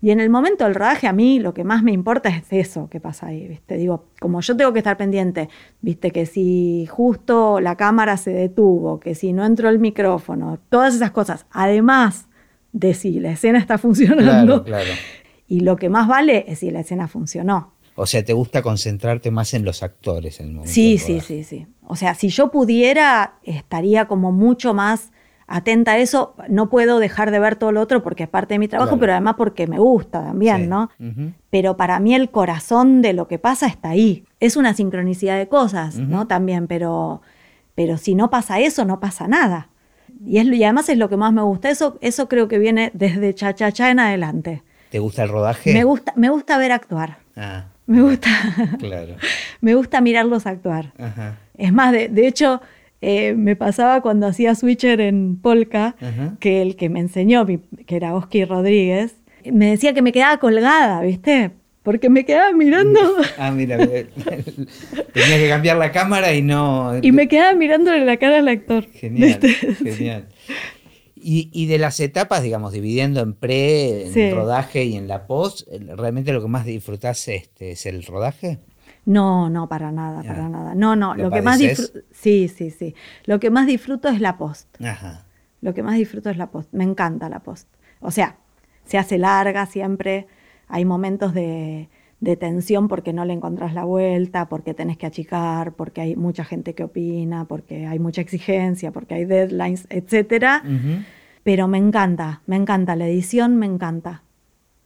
[0.00, 2.88] Y en el momento del rodaje a mí lo que más me importa es eso
[2.90, 3.76] que pasa ahí, ¿viste?
[3.76, 5.48] Digo, como yo tengo que estar pendiente,
[5.80, 6.10] ¿viste?
[6.10, 11.12] Que si justo la cámara se detuvo, que si no entró el micrófono, todas esas
[11.12, 11.46] cosas.
[11.52, 12.26] Además
[12.72, 14.64] de si la escena está funcionando.
[15.46, 17.74] Y lo que más vale es si la escena funcionó.
[17.94, 20.72] O sea, ¿te gusta concentrarte más en los actores en el momento?
[20.72, 21.66] Sí, sí, sí, sí.
[21.86, 25.12] O sea, si yo pudiera, estaría como mucho más
[25.46, 26.34] atenta a eso.
[26.48, 29.12] No puedo dejar de ver todo lo otro porque es parte de mi trabajo, pero
[29.12, 30.88] además porque me gusta también, ¿no?
[31.50, 34.24] Pero para mí el corazón de lo que pasa está ahí.
[34.40, 36.26] Es una sincronicidad de cosas, ¿no?
[36.26, 37.20] También, pero,
[37.74, 39.68] pero si no pasa eso, no pasa nada.
[40.24, 41.70] Y, es, y además es lo que más me gusta.
[41.70, 44.62] Eso, eso creo que viene desde cha, cha, cha en adelante.
[44.90, 45.72] ¿Te gusta el rodaje?
[45.72, 47.18] Me gusta, me gusta ver actuar.
[47.36, 48.28] Ah, me gusta.
[48.78, 49.16] Claro.
[49.60, 50.92] me gusta mirarlos actuar.
[50.98, 51.38] Ajá.
[51.56, 52.60] Es más, de, de hecho,
[53.00, 55.96] eh, me pasaba cuando hacía Switcher en Polka,
[56.38, 61.00] que el que me enseñó, que era Oski Rodríguez, me decía que me quedaba colgada,
[61.02, 61.50] ¿viste?
[61.82, 63.00] Porque me quedaba mirando.
[63.38, 66.98] Ah, mira, tenía que cambiar la cámara y no.
[67.02, 68.88] Y me quedaba mirándole la cara al actor.
[68.90, 69.40] Genial,
[69.82, 70.28] genial.
[71.24, 76.32] Y, de las etapas, digamos, dividiendo en pre, en rodaje y en la post, ¿realmente
[76.32, 78.58] lo que más disfrutás este, es el rodaje?
[79.04, 80.74] No, no, para nada, para nada.
[80.74, 82.00] No, no, lo, que más disfruto.
[82.10, 82.94] Sí, sí, sí.
[83.24, 84.68] Lo que más disfruto es la post.
[84.82, 85.24] Ajá.
[85.60, 86.72] Lo que más disfruto es la post.
[86.72, 87.68] Me encanta la post.
[88.00, 88.36] O sea,
[88.84, 90.26] se hace larga siempre
[90.72, 91.88] hay momentos de,
[92.40, 96.74] tensión porque no le encontrás la vuelta, porque tenés que achicar, porque hay mucha gente
[96.74, 100.62] que opina, porque hay mucha exigencia, porque hay deadlines, etc.
[101.42, 104.22] Pero me encanta, me encanta la edición, me encanta.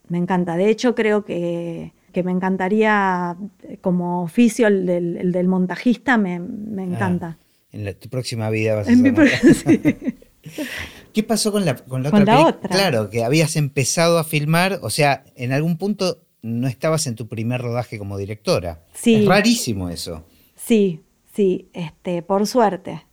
[0.09, 0.57] Me encanta.
[0.57, 1.93] De hecho, creo que,
[2.25, 3.37] me encantaría,
[3.81, 4.85] como oficio, el
[5.31, 7.39] del, montajista, me, ah, encanta.
[7.71, 9.05] en tu próxima vida vas a en
[11.17, 12.69] ¿Qué pasó con la, con la otra?
[12.69, 17.27] Claro, que habías empezado a filmar, o sea, en algún punto no estabas en tu
[17.27, 18.83] primer rodaje como directora.
[18.93, 19.15] Sí.
[19.15, 20.27] Es rarísimo eso.
[20.57, 21.01] Sí,
[21.33, 23.07] sí, este, por suerte.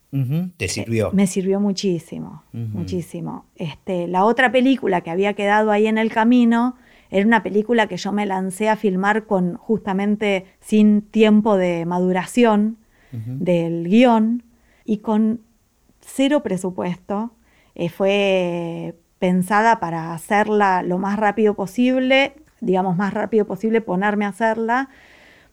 [0.57, 1.11] ¿Te sirvió?
[1.13, 3.45] me sirvió muchísimo, muchísimo.
[3.55, 6.75] Este, la otra película que había quedado ahí en el camino
[7.09, 12.79] era una película que yo me lancé a filmar con justamente sin tiempo de maduración
[13.13, 14.43] del guion
[14.83, 15.39] y con
[16.01, 17.31] cero presupuesto
[17.75, 22.35] eh, fue pensada para hacerla lo más rápido posible.
[22.61, 24.89] digamos, más rápido posible ponerme a hacerla.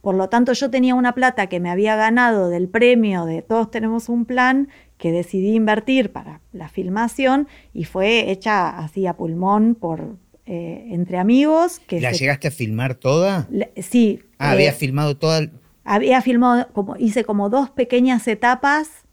[0.00, 3.70] Por lo tanto, yo tenía una plata que me había ganado del premio de Todos
[3.70, 9.74] tenemos un plan que decidí invertir para la filmación y fue hecha así a pulmón
[9.74, 10.16] por
[10.46, 11.80] eh, entre amigos.
[11.80, 13.48] Que ¿La llegaste a filmar toda?
[13.76, 14.20] sí.
[14.38, 15.48] Ah, había eh, filmado toda.
[15.84, 19.04] Había filmado, como, hice como dos pequeñas etapas,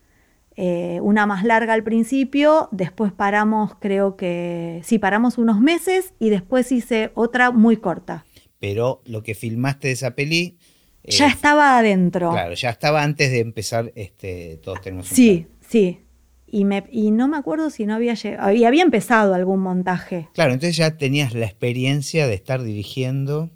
[0.59, 6.31] eh, una más larga al principio, después paramos, creo que, sí, paramos unos meses y
[6.31, 8.25] después hice otra muy corta.
[8.59, 10.57] Pero lo que filmaste de esa peli
[11.03, 12.31] ya estaba adentro.
[12.31, 16.01] Claro, ya estaba antes de empezar este, Todos tenemos un Sí, sí.
[16.47, 18.51] Y, me, y no me acuerdo si no había llegado.
[18.51, 20.27] Y había empezado algún montaje.
[20.33, 23.51] Claro, entonces ya tenías la experiencia de estar dirigiendo.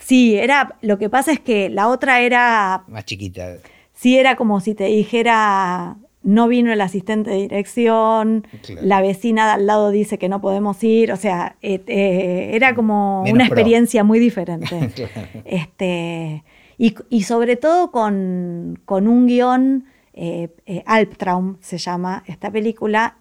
[0.00, 0.76] Sí, era.
[0.80, 2.84] Lo que pasa es que la otra era.
[2.88, 3.58] Más chiquita.
[3.92, 5.98] Sí, era como si te dijera.
[6.24, 8.46] No vino el asistente de dirección,
[8.80, 12.74] la vecina de al lado dice que no podemos ir, o sea, eh, eh, era
[12.74, 14.90] como una experiencia muy diferente.
[15.44, 16.42] este,
[16.78, 23.18] y, sobre todo con, un guion, eh, eh, Alptraum se llama esta película,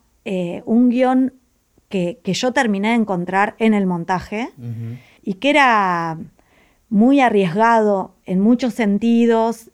[0.65, 1.33] un guion
[1.89, 4.49] que, yo terminé de encontrar en el montaje
[5.21, 6.17] y que era
[6.89, 9.69] muy arriesgado en muchos sentidos.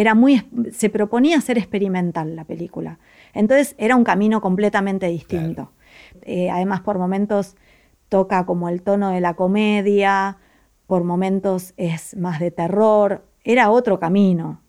[0.00, 2.98] Era muy, se proponía ser experimental la película.
[3.34, 5.72] Entonces era un camino completamente distinto.
[6.50, 7.56] además, por momentos
[8.08, 10.38] toca como el tono de la comedia,
[10.86, 14.62] por momentos es más de terror, era otro camino,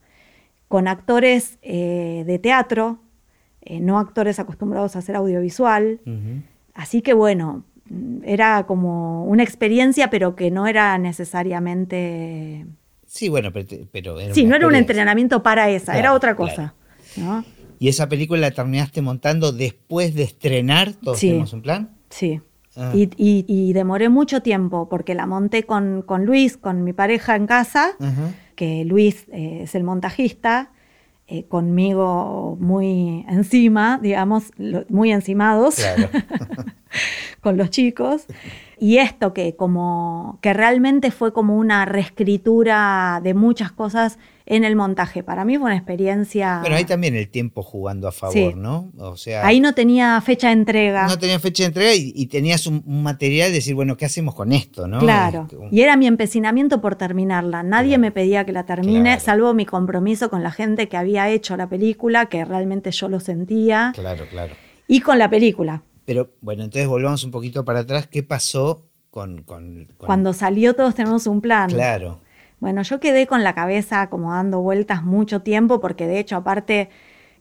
[0.68, 2.98] con actores eh, de teatro,
[3.62, 6.00] eh, no actores acostumbrados a hacer audiovisual.
[6.74, 7.64] Así que bueno,
[8.22, 12.66] era como una experiencia, pero que no era necesariamente...
[13.10, 14.16] Sí, bueno, pero...
[14.32, 16.74] sí, no era un entrenamiento para esa, era otra cosa.
[17.80, 21.90] ¿Y esa película la terminaste montando después de estrenar Todos tenemos un plan?
[22.08, 22.40] Sí.
[22.76, 22.92] Ah.
[22.94, 27.96] Y, demoré mucho tiempo porque la monté con, Luis, con mi pareja en casa,
[28.54, 30.70] que Luis eh, es el montajista,
[31.26, 34.52] eh, conmigo muy encima, digamos,
[34.88, 35.84] muy encimados
[37.40, 38.26] con los chicos.
[38.82, 44.74] Y esto que como que realmente fue como una reescritura de muchas cosas en el
[44.74, 45.22] montaje.
[45.22, 46.60] Para mí fue una experiencia.
[46.62, 48.90] Pero ahí también el tiempo jugando a favor, ¿no?
[48.96, 49.46] O sea.
[49.46, 51.06] Ahí no tenía fecha de entrega.
[51.06, 54.50] No tenía fecha de entrega y, tenías un, material de decir, bueno, ¿qué hacemos con
[54.50, 54.98] esto, no?
[54.98, 55.46] Claro.
[55.50, 57.62] Este, y era mi empecinamiento por terminarla.
[57.62, 61.54] Nadie me pedía que la termine, salvo mi compromiso con la gente que había hecho
[61.58, 63.92] la película, que realmente yo lo sentía.
[63.94, 64.54] Claro, claro.
[64.88, 65.82] Y con la película.
[66.10, 68.08] Pero bueno, entonces volvamos un poquito para atrás.
[68.08, 68.82] ¿Qué pasó
[69.12, 69.86] con, con...
[69.96, 71.70] Cuando salió Todos tenemos un plan.
[71.70, 72.18] Claro.
[72.58, 76.90] Bueno, yo quedé con la cabeza como dando vueltas mucho tiempo porque de hecho aparte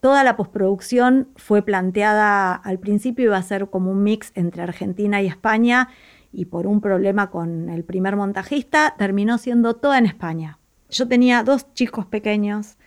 [0.02, 5.20] toda la postproducción fue planteada al principio iba a ser como un mix entre Argentina
[5.20, 5.90] y España
[6.32, 10.60] y por un problema con el primer montajista terminó siendo toda en España.
[10.92, 12.78] Yo tenía dos chicos pequeños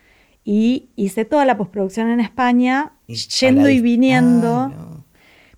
[0.45, 2.93] y hice toda la postproducción en España,
[3.41, 4.92] yendo y viniendo,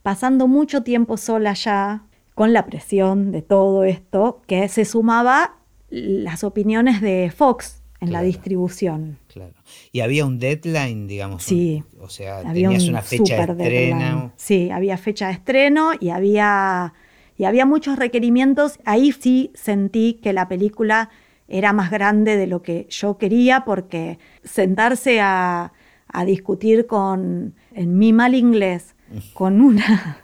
[0.04, 2.02] pasando mucho tiempo sola allá,
[2.34, 5.56] con la presión de todo esto, que se sumaba
[5.88, 9.18] las opiniones de Fox en la distribución.
[9.28, 9.54] Claro.
[9.92, 11.44] Y había un deadline, digamos.
[11.44, 11.84] Sí.
[12.00, 14.32] O sea, tenías una fecha de estreno.
[14.36, 16.92] Sí, había fecha de estreno y había,
[17.38, 18.80] y había muchos requerimientos.
[18.84, 21.08] Ahí sí sentí que la película
[21.48, 25.72] era más grande de lo que yo quería porque sentarse a,
[26.08, 28.93] a discutir con, en mi mal inglés,
[29.32, 30.18] con una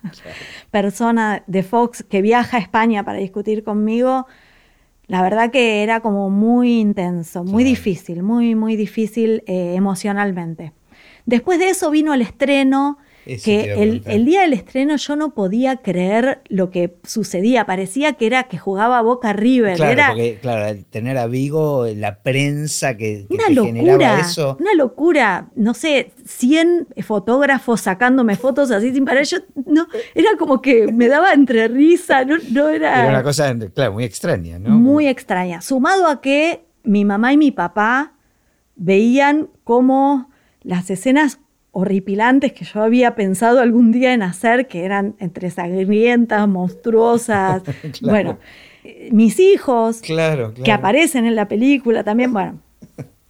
[0.70, 4.26] persona de Fox que viaja a España para discutir conmigo,
[5.06, 10.72] la verdad que era como muy intenso, muy difícil, muy, muy difícil eh, emocionalmente.
[11.26, 16.42] Después de eso vino el estreno que el, día del estreno yo no podía creer
[16.48, 17.66] lo que sucedía.
[17.66, 19.76] Parecía que era que jugaba Boca River.
[19.76, 24.56] Claro, era, porque claro, tener a Vigo, la prensa que, una locura, eso.
[24.60, 25.48] Una locura.
[25.54, 29.24] No sé, 100 fotógrafos sacándome fotos así sin parar.
[29.24, 32.24] Yo no, era como que me daba entre risa.
[32.24, 33.00] No, no era.
[33.00, 34.70] Era una cosa, claro, muy extraña, ¿no?
[34.70, 35.60] Muy extraña.
[35.60, 38.14] Sumado a que mi mamá y mi papá
[38.76, 40.30] veían cómo
[40.62, 41.38] las escenas
[41.72, 47.62] horripilantes que yo había pensado algún día en hacer, que eran entre sangrientas, monstruosas.
[48.02, 48.38] Bueno,
[48.84, 52.58] eh, mis hijos, que aparecen en la película también, bueno,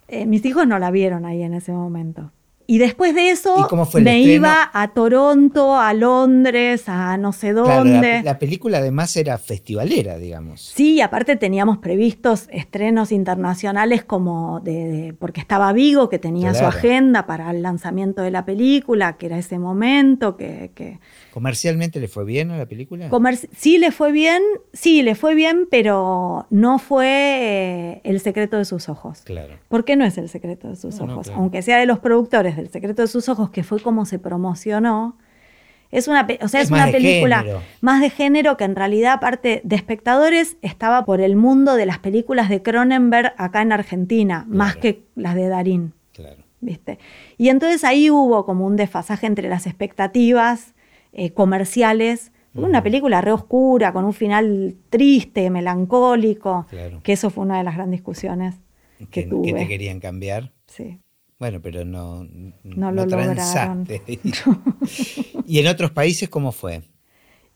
[0.08, 2.32] eh, mis hijos no la vieron ahí en ese momento.
[2.72, 4.36] Y después de eso ¿Y cómo fue el me estreno?
[4.46, 8.00] iba a Toronto, a Londres, a no sé Claro, dónde.
[8.18, 10.60] la, la película además era festivalera, digamos.
[10.76, 16.50] Sí, y aparte teníamos previstos estrenos internacionales como de, de- porque estaba Vigo, que tenía
[16.52, 16.70] Claro.
[16.70, 21.00] su agenda para el lanzamiento de la película, que era ese momento, que, que
[21.32, 23.08] ¿Comercialmente le fue bien a la película?
[23.08, 24.42] comer- sí le fue bien,
[24.72, 29.22] sí le fue bien, pero no fue eh, el secreto de sus ojos.
[29.24, 29.54] Claro.
[29.68, 31.26] ¿Por qué no es el secreto de sus No, no, ojos?
[31.26, 31.40] claro.
[31.40, 35.16] Aunque sea de los productores del secreto de sus ojos, que fue como se promocionó.
[35.90, 37.62] Es una, o sea, Es una película género.
[37.80, 41.98] más de género que en realidad, aparte de espectadores, estaba por el mundo de las
[41.98, 45.92] películas de Cronenberg acá en Argentina, más que las de Darín.
[46.12, 46.44] Claro.
[46.60, 46.98] ¿viste?
[47.38, 50.74] Y entonces ahí hubo como un desfasaje entre las expectativas
[51.12, 52.32] eh, comerciales.
[52.54, 57.00] Fue Una película re oscura, con un final triste, melancólico, Claro.
[57.02, 58.56] que eso fue una de las grandes discusiones
[58.98, 59.46] que, Que, tuve.
[59.46, 60.52] que te querían cambiar.
[60.66, 60.98] Sí.
[61.40, 62.26] Bueno, pero no,
[62.62, 63.86] No lo lograron.
[65.46, 66.82] ¿Y en otros países cómo fue?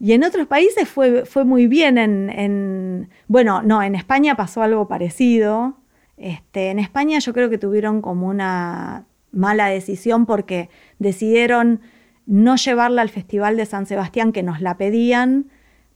[0.01, 1.99] Y en otros países fue, fue muy bien.
[1.99, 5.76] En, en- bueno, no, en España pasó algo parecido.
[6.16, 11.80] Este, en España yo creo que tuvieron como una mala decisión porque decidieron
[12.26, 15.51] no llevarla al Festival de San Sebastián que nos la pedían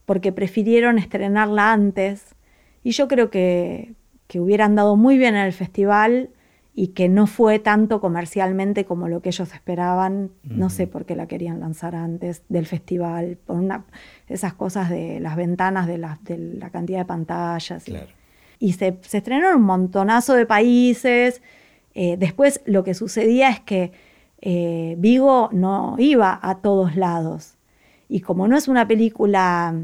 [0.05, 2.35] porque prefirieron estrenarla antes.
[2.83, 3.93] Y yo creo que,
[4.27, 6.29] que hubieran dado muy bien en el festival
[6.73, 10.31] y que no fue tanto comercialmente como lo que ellos esperaban.
[10.43, 13.85] No sé por qué la querían lanzar antes del festival, por una,
[14.27, 17.87] esas cosas de las ventanas, de la, de la cantidad de pantallas.
[18.59, 21.41] y- se, se estrenó en un montonazo de países.
[21.95, 23.91] Eh, después lo que sucedía es que
[24.41, 27.55] eh, Vigo no iba a todos lados.
[28.07, 29.75] Y como no es una película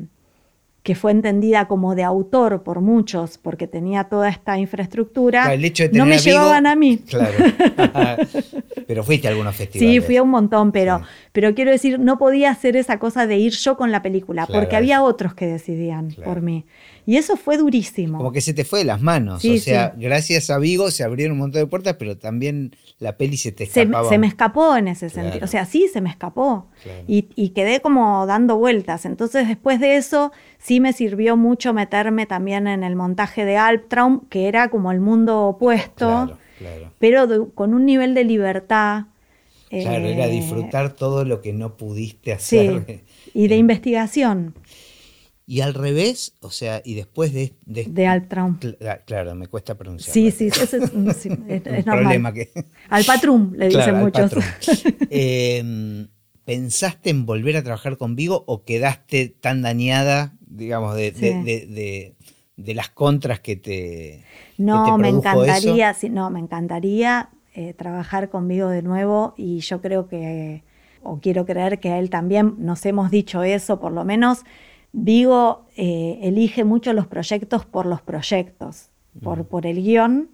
[0.86, 5.66] que fue entendida como de autor por muchos, porque tenía toda esta infraestructura, Claro, el
[5.66, 7.00] hecho de no me llevaban a mí.
[7.10, 7.34] Claro.
[8.88, 9.96] pero fuiste a algunos festivales.
[9.96, 11.04] Sí, fui a un montón, pero, Sí.
[11.32, 14.62] pero quiero decir, no podía hacer esa cosa de ir yo con la película, Claro,
[14.62, 16.66] porque había otros que decidían por mí.
[17.08, 18.18] Y eso fue durísimo.
[18.18, 19.42] Como que se te fue de las manos.
[19.42, 20.02] Sí, o sea, sí.
[20.02, 23.66] gracias a Vigo se abrieron un montón de puertas, pero también la peli se te
[23.68, 24.10] se, escapaba.
[24.10, 25.28] se me escapó en ese Claro.
[25.30, 25.46] sentido.
[25.46, 26.68] O sea, sí, se me escapó.
[26.84, 27.04] Claro.
[27.08, 29.06] Y, y quedé como dando vueltas.
[29.06, 34.22] Entonces, después de eso, sí me sirvió mucho meterme también en el montaje de Albtraum,
[34.30, 36.92] que era como el mundo opuesto, Claro, claro.
[37.00, 39.04] pero de- con un nivel de libertad.
[39.70, 43.02] Claro, eh, era disfrutar todo lo que no pudiste Sí, hacer.
[43.34, 44.54] y de investigación
[45.48, 47.54] Y al revés, o sea, y después de...
[47.66, 48.06] de- de.
[48.08, 50.12] Cla- claro, me cuesta pronunciar.
[50.14, 51.84] Sí, sí, ese es, es- Un normal.
[51.86, 52.50] problema que...
[52.90, 54.32] Al patrum, le dicen Claro, muchos.
[55.10, 56.08] Eh,
[56.46, 62.14] ¿Pensaste en volver a trabajar con Vigo o quedaste tan dañada, digamos, de, de- Sí.
[62.58, 64.24] de- las contras que te...
[64.58, 69.60] que No, te me encantaría, sí, no, me encantaría eh, trabajar conmigo de nuevo y
[69.60, 70.64] yo creo que,
[71.04, 74.40] o quiero creer que a él también nos hemos dicho eso, por lo menos
[74.98, 78.92] Vigo eh, elige mucho los proyectos por los proyectos,
[79.22, 80.30] por, por el guion,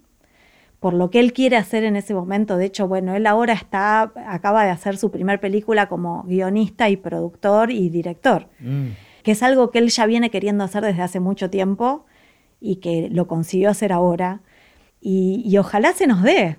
[0.78, 2.56] por lo que él quiere hacer en ese momento.
[2.56, 6.96] De hecho, bueno, él ahora está, acaba de hacer su primer película como guionista y
[6.96, 8.90] productor y director Mm,
[9.24, 12.06] que es algo que él ya viene queriendo hacer desde hace mucho tiempo
[12.60, 14.42] y que lo consiguió hacer ahora.
[15.00, 16.58] Y, y ojalá se nos dé,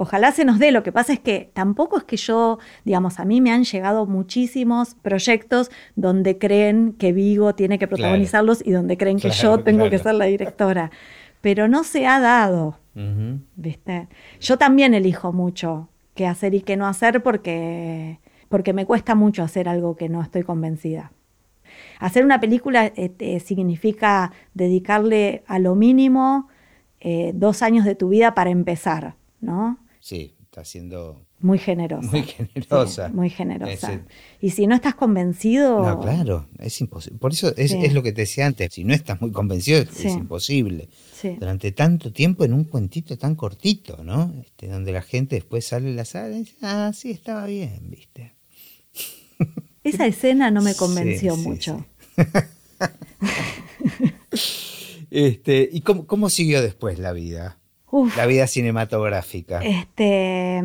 [0.00, 0.72] ojalá se nos dé.
[0.72, 4.06] Lo que pasa es que tampoco es que yo, digamos, a mí me han llegado
[4.06, 9.62] muchísimos proyectos donde creen que Vigo tiene que protagonizarlos y donde creen que Claro, yo
[9.62, 10.90] tengo que ser la directora.
[11.42, 12.78] Pero no se ha dado.
[13.56, 14.08] ¿viste?
[14.40, 19.42] Yo también elijo mucho qué hacer y qué no hacer porque, porque me cuesta mucho
[19.42, 21.12] hacer algo que no estoy convencida.
[21.98, 26.48] Hacer una película eh, significa dedicarle a lo mínimo
[27.00, 29.78] eh, dos años de tu vida para empezar, ¿no?
[30.00, 31.26] Sí, está siendo...
[31.40, 32.10] Muy generosa.
[32.10, 33.08] Muy generosa.
[33.08, 33.72] Sí, muy generosa.
[33.92, 34.00] Ese-
[34.40, 35.82] Y si no estás convencido...
[35.82, 37.18] No, claro, es imposible.
[37.18, 37.78] Por eso es, Sí.
[37.82, 40.08] es lo que te decía antes, si no estás muy convencido es, Sí.
[40.08, 40.88] es imposible.
[41.14, 41.36] Sí.
[41.38, 44.32] Durante tanto tiempo en un cuentito tan cortito, ¿no?
[44.40, 47.90] Este, donde la gente después sale de la sala y dice, ah, sí, estaba bien,
[47.90, 48.34] ¿viste?
[49.84, 51.84] Esa escena no me convenció mucho.
[55.10, 57.58] Este, ¿Y cómo, cómo siguió después la vida?
[57.92, 58.16] Uf.
[58.16, 59.60] La vida cinematográfica.
[59.62, 60.62] Este,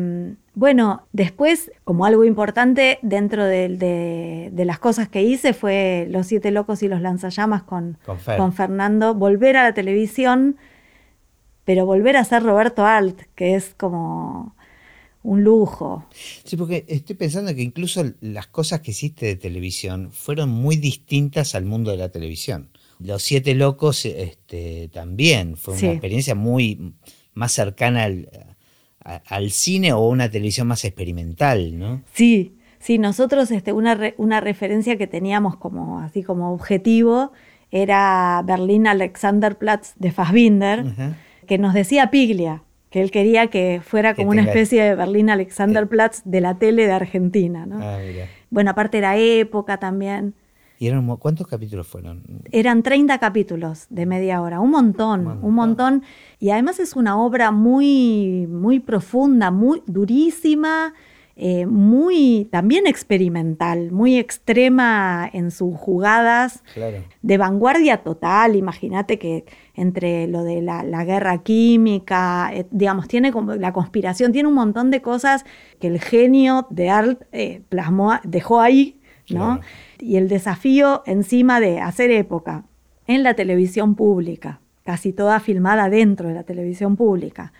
[0.54, 6.28] bueno, después, como algo importante dentro de, de- de las cosas que hice fue Los
[6.28, 8.36] Siete Locos y los Lanzallamas con, Con Fer.
[8.38, 10.56] con Fernando, volver a la televisión,
[11.64, 14.54] pero volver a ser Roberto Alt, que es como
[15.24, 16.06] un lujo.
[16.12, 21.56] Sí, porque estoy pensando que incluso las cosas que hiciste de televisión fueron muy distintas
[21.56, 22.68] al mundo de la televisión.
[22.98, 25.84] Los Siete Locos este, también fue Sí.
[25.86, 26.94] una experiencia muy
[27.34, 28.28] más cercana al,
[29.26, 32.02] al cine o una televisión más experimental, ¿no?
[32.12, 37.32] Sí, sí, nosotros este, una, una referencia que teníamos como, así como objetivo
[37.70, 40.84] era Berlín Alexanderplatz de Fassbinder,
[41.46, 46.22] que nos decía Piglia, que él quería que fuera como una especie de Berlín Alexanderplatz
[46.24, 47.66] de la tele de Argentina.
[47.66, 47.78] ¿no?
[47.82, 47.98] Ah,
[48.50, 50.34] bueno, aparte era época también.
[50.78, 52.22] ¿Y eran, cuántos capítulos fueron?
[52.52, 56.02] Eran 30 capítulos de media hora, un montón, un montón.
[56.38, 60.92] Y además es una obra muy, muy profunda, muy durísima,
[61.38, 66.62] eh, muy también experimental, muy extrema en sus jugadas,
[67.20, 68.56] de vanguardia total.
[68.56, 74.48] Imagínate que entre lo de la, guerra química, eh, digamos, tiene como la conspiración, tiene
[74.48, 75.44] un montón de cosas
[75.78, 78.98] que el genio de Art eh, plasmó, dejó ahí,
[79.28, 79.60] ¿no?
[79.98, 82.64] Y el desafío encima de hacer época
[83.06, 87.52] en la televisión pública, casi toda filmada dentro de la televisión pública,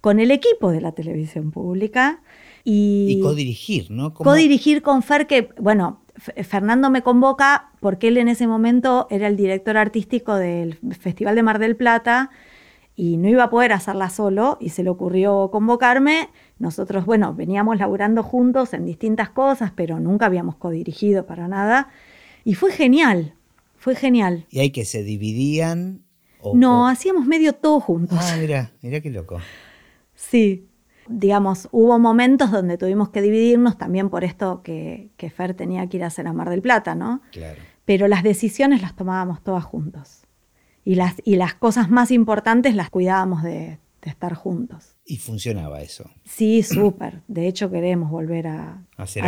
[0.00, 2.22] con el equipo de la televisión pública
[2.64, 4.14] y, y codirigir, ¿no?
[4.14, 9.36] Codirigir con Fer, que, bueno, Fernando me convoca porque él en ese momento era el
[9.36, 12.30] director artístico del Festival de Mar del Plata
[12.96, 16.28] y no iba a poder hacerla solo y se le ocurrió convocarme.
[16.58, 21.88] Nosotros, bueno, veníamos laburando juntos en distintas cosas, pero nunca habíamos codirigido para nada.
[22.44, 23.34] Y fue genial,
[23.76, 24.46] fue genial.
[24.50, 26.02] ¿Y hay que se dividían?
[26.54, 28.18] no, hacíamos medio todo juntos.
[28.20, 29.38] Ah, mira, mira qué loco.
[30.14, 30.68] Sí,
[31.08, 35.98] digamos, hubo momentos donde tuvimos que dividirnos también por esto que, que, Fer tenía que
[35.98, 37.20] ir a hacer a Mar del Plata, ¿no?
[37.32, 37.60] Claro.
[37.84, 40.19] Pero las decisiones las tomábamos todas juntos.
[40.84, 44.96] Y las, y las cosas más importantes las cuidábamos de, estar juntos.
[45.04, 46.10] ¿Y funcionaba eso?
[46.24, 47.22] Sí, súper.
[47.28, 48.82] De hecho, queremos volver a,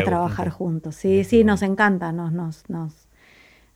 [0.05, 0.97] trabajar juntos.
[0.97, 3.09] Sí, sí, nos encanta, nos, nos, nos,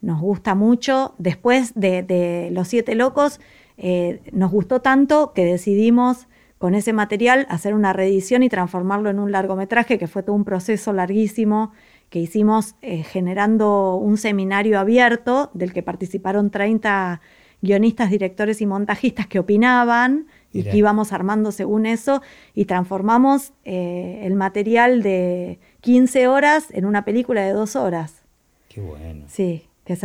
[0.00, 1.14] nos, gusta mucho.
[1.18, 3.40] Después de, Los Siete Locos,
[3.76, 9.18] eh, nos gustó tanto que decidimos con ese material hacer una reedición y transformarlo en
[9.18, 11.72] un largometraje, que fue todo un proceso larguísimo
[12.08, 17.20] que hicimos eh, generando un seminario abierto del que participaron 30
[17.62, 22.22] guionistas, directores y montajistas que opinaban y que íbamos armando según eso
[22.54, 28.22] y transformamos eh, el material de 15 horas en una película de dos horas.
[28.68, 29.24] Qué bueno.
[29.28, 30.04] Sí, que es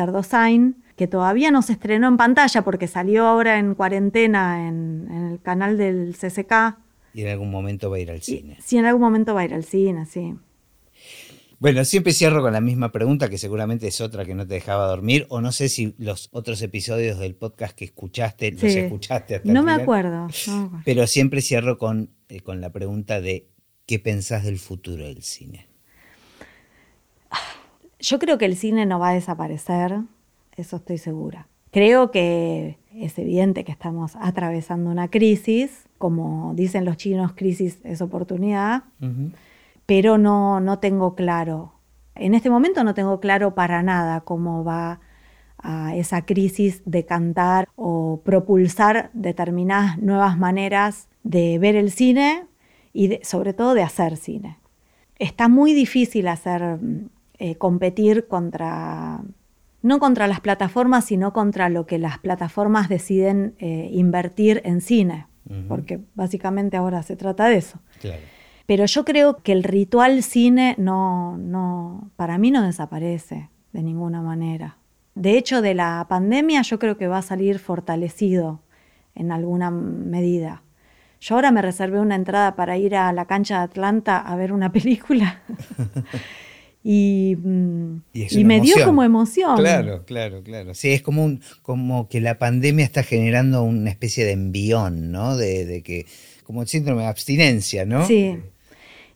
[0.96, 5.78] que todavía no se estrenó en pantalla porque salió ahora en cuarentena en, el canal
[5.78, 6.78] del CCK.
[7.14, 8.58] Y en algún momento va a ir al cine.
[8.62, 10.36] sí, en algún momento va a ir al cine, sí.
[11.62, 14.88] Bueno, siempre cierro con la misma pregunta, que seguramente es otra que no te dejaba
[14.88, 19.54] dormir, o no sé si los otros episodios del podcast que escuchaste, los escuchaste hasta
[19.54, 20.28] no, me acuerdo,
[20.84, 23.48] Pero siempre cierro con, eh, con la pregunta de
[23.86, 25.68] ¿qué pensás del futuro del cine?
[28.00, 30.00] Yo creo que el cine no va a desaparecer
[30.58, 31.48] eso estoy segura.
[31.70, 38.02] Creo que es evidente que estamos atravesando una crisis, como dicen los chinos, crisis es
[38.02, 38.86] oportunidad,
[39.92, 41.74] pero no, no tengo claro,
[42.16, 45.02] en este momento no tengo claro para nada cómo va
[45.58, 52.46] a esa crisis de cantar o propulsar determinadas nuevas maneras de ver el cine
[52.94, 54.60] y sobre todo de hacer cine.
[55.20, 56.80] Está muy difícil hacer
[57.38, 59.20] eh, competir contra
[59.82, 65.28] no contra las plataformas, sino contra lo que las plataformas deciden eh, invertir en cine,
[65.68, 67.78] porque básicamente ahora se trata de eso.
[68.72, 74.22] Pero yo creo que el ritual cine no, no, para mí no desaparece de ninguna
[74.22, 74.78] manera.
[75.14, 78.62] De hecho, de la pandemia yo creo que va a salir fortalecido
[79.14, 80.64] en alguna medida.
[81.20, 84.54] Yo ahora me reservé una entrada para ir a la cancha de Atlanta a ver
[84.54, 85.42] una película.
[86.82, 88.02] Y, mm,
[88.46, 89.58] me dio como emoción.
[89.58, 90.74] Claro, claro, claro.
[90.76, 95.36] Sí, es como, un, como que la pandemia está generando una especie de envión, ¿no?
[95.36, 96.06] De, que,
[96.46, 98.08] como el síndrome de abstinencia, ¿no?
[98.08, 98.40] Sí.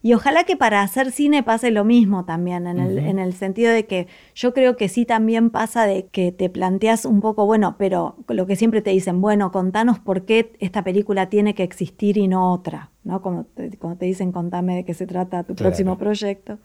[0.05, 3.73] Y ojalá que para hacer cine pase lo mismo también, en, el, en el sentido
[3.73, 7.73] de que yo creo que sí también pasa de que te planteas un poco, bueno,
[7.79, 12.17] pero lo que siempre te dicen, bueno, contanos por qué esta película tiene que existir
[12.19, 13.23] y no otra, ¿no?
[13.23, 16.59] Como te, te dicen, contame de qué se trata tu próximo proyecto.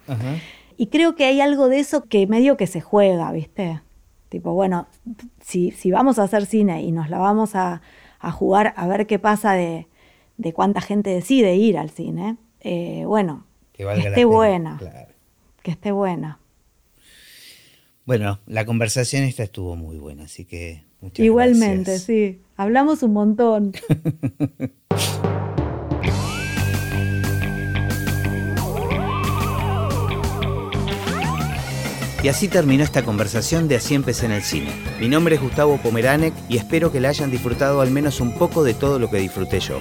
[0.77, 3.81] Y creo que hay algo de eso que medio que se juega, ¿viste?
[4.29, 4.87] Tipo, bueno,
[5.41, 7.81] si, si vamos a hacer cine y nos la vamos a,
[8.33, 9.87] jugar a ver qué pasa de,
[10.53, 14.81] cuánta gente decide ir al cine, eh, bueno, que, esté buena.
[15.63, 16.39] Que esté buena.
[18.05, 22.41] Bueno, la conversación esta estuvo muy buena, así que muchas Igualmente, sí.
[22.57, 23.73] Hablamos un montón.
[32.23, 34.71] Y así terminó esta conversación de Así empecé en el cine.
[35.01, 38.63] Mi nombre es Gustavo Pomeranek y espero que la hayan disfrutado al menos un poco
[38.63, 39.81] de todo lo que disfruté yo.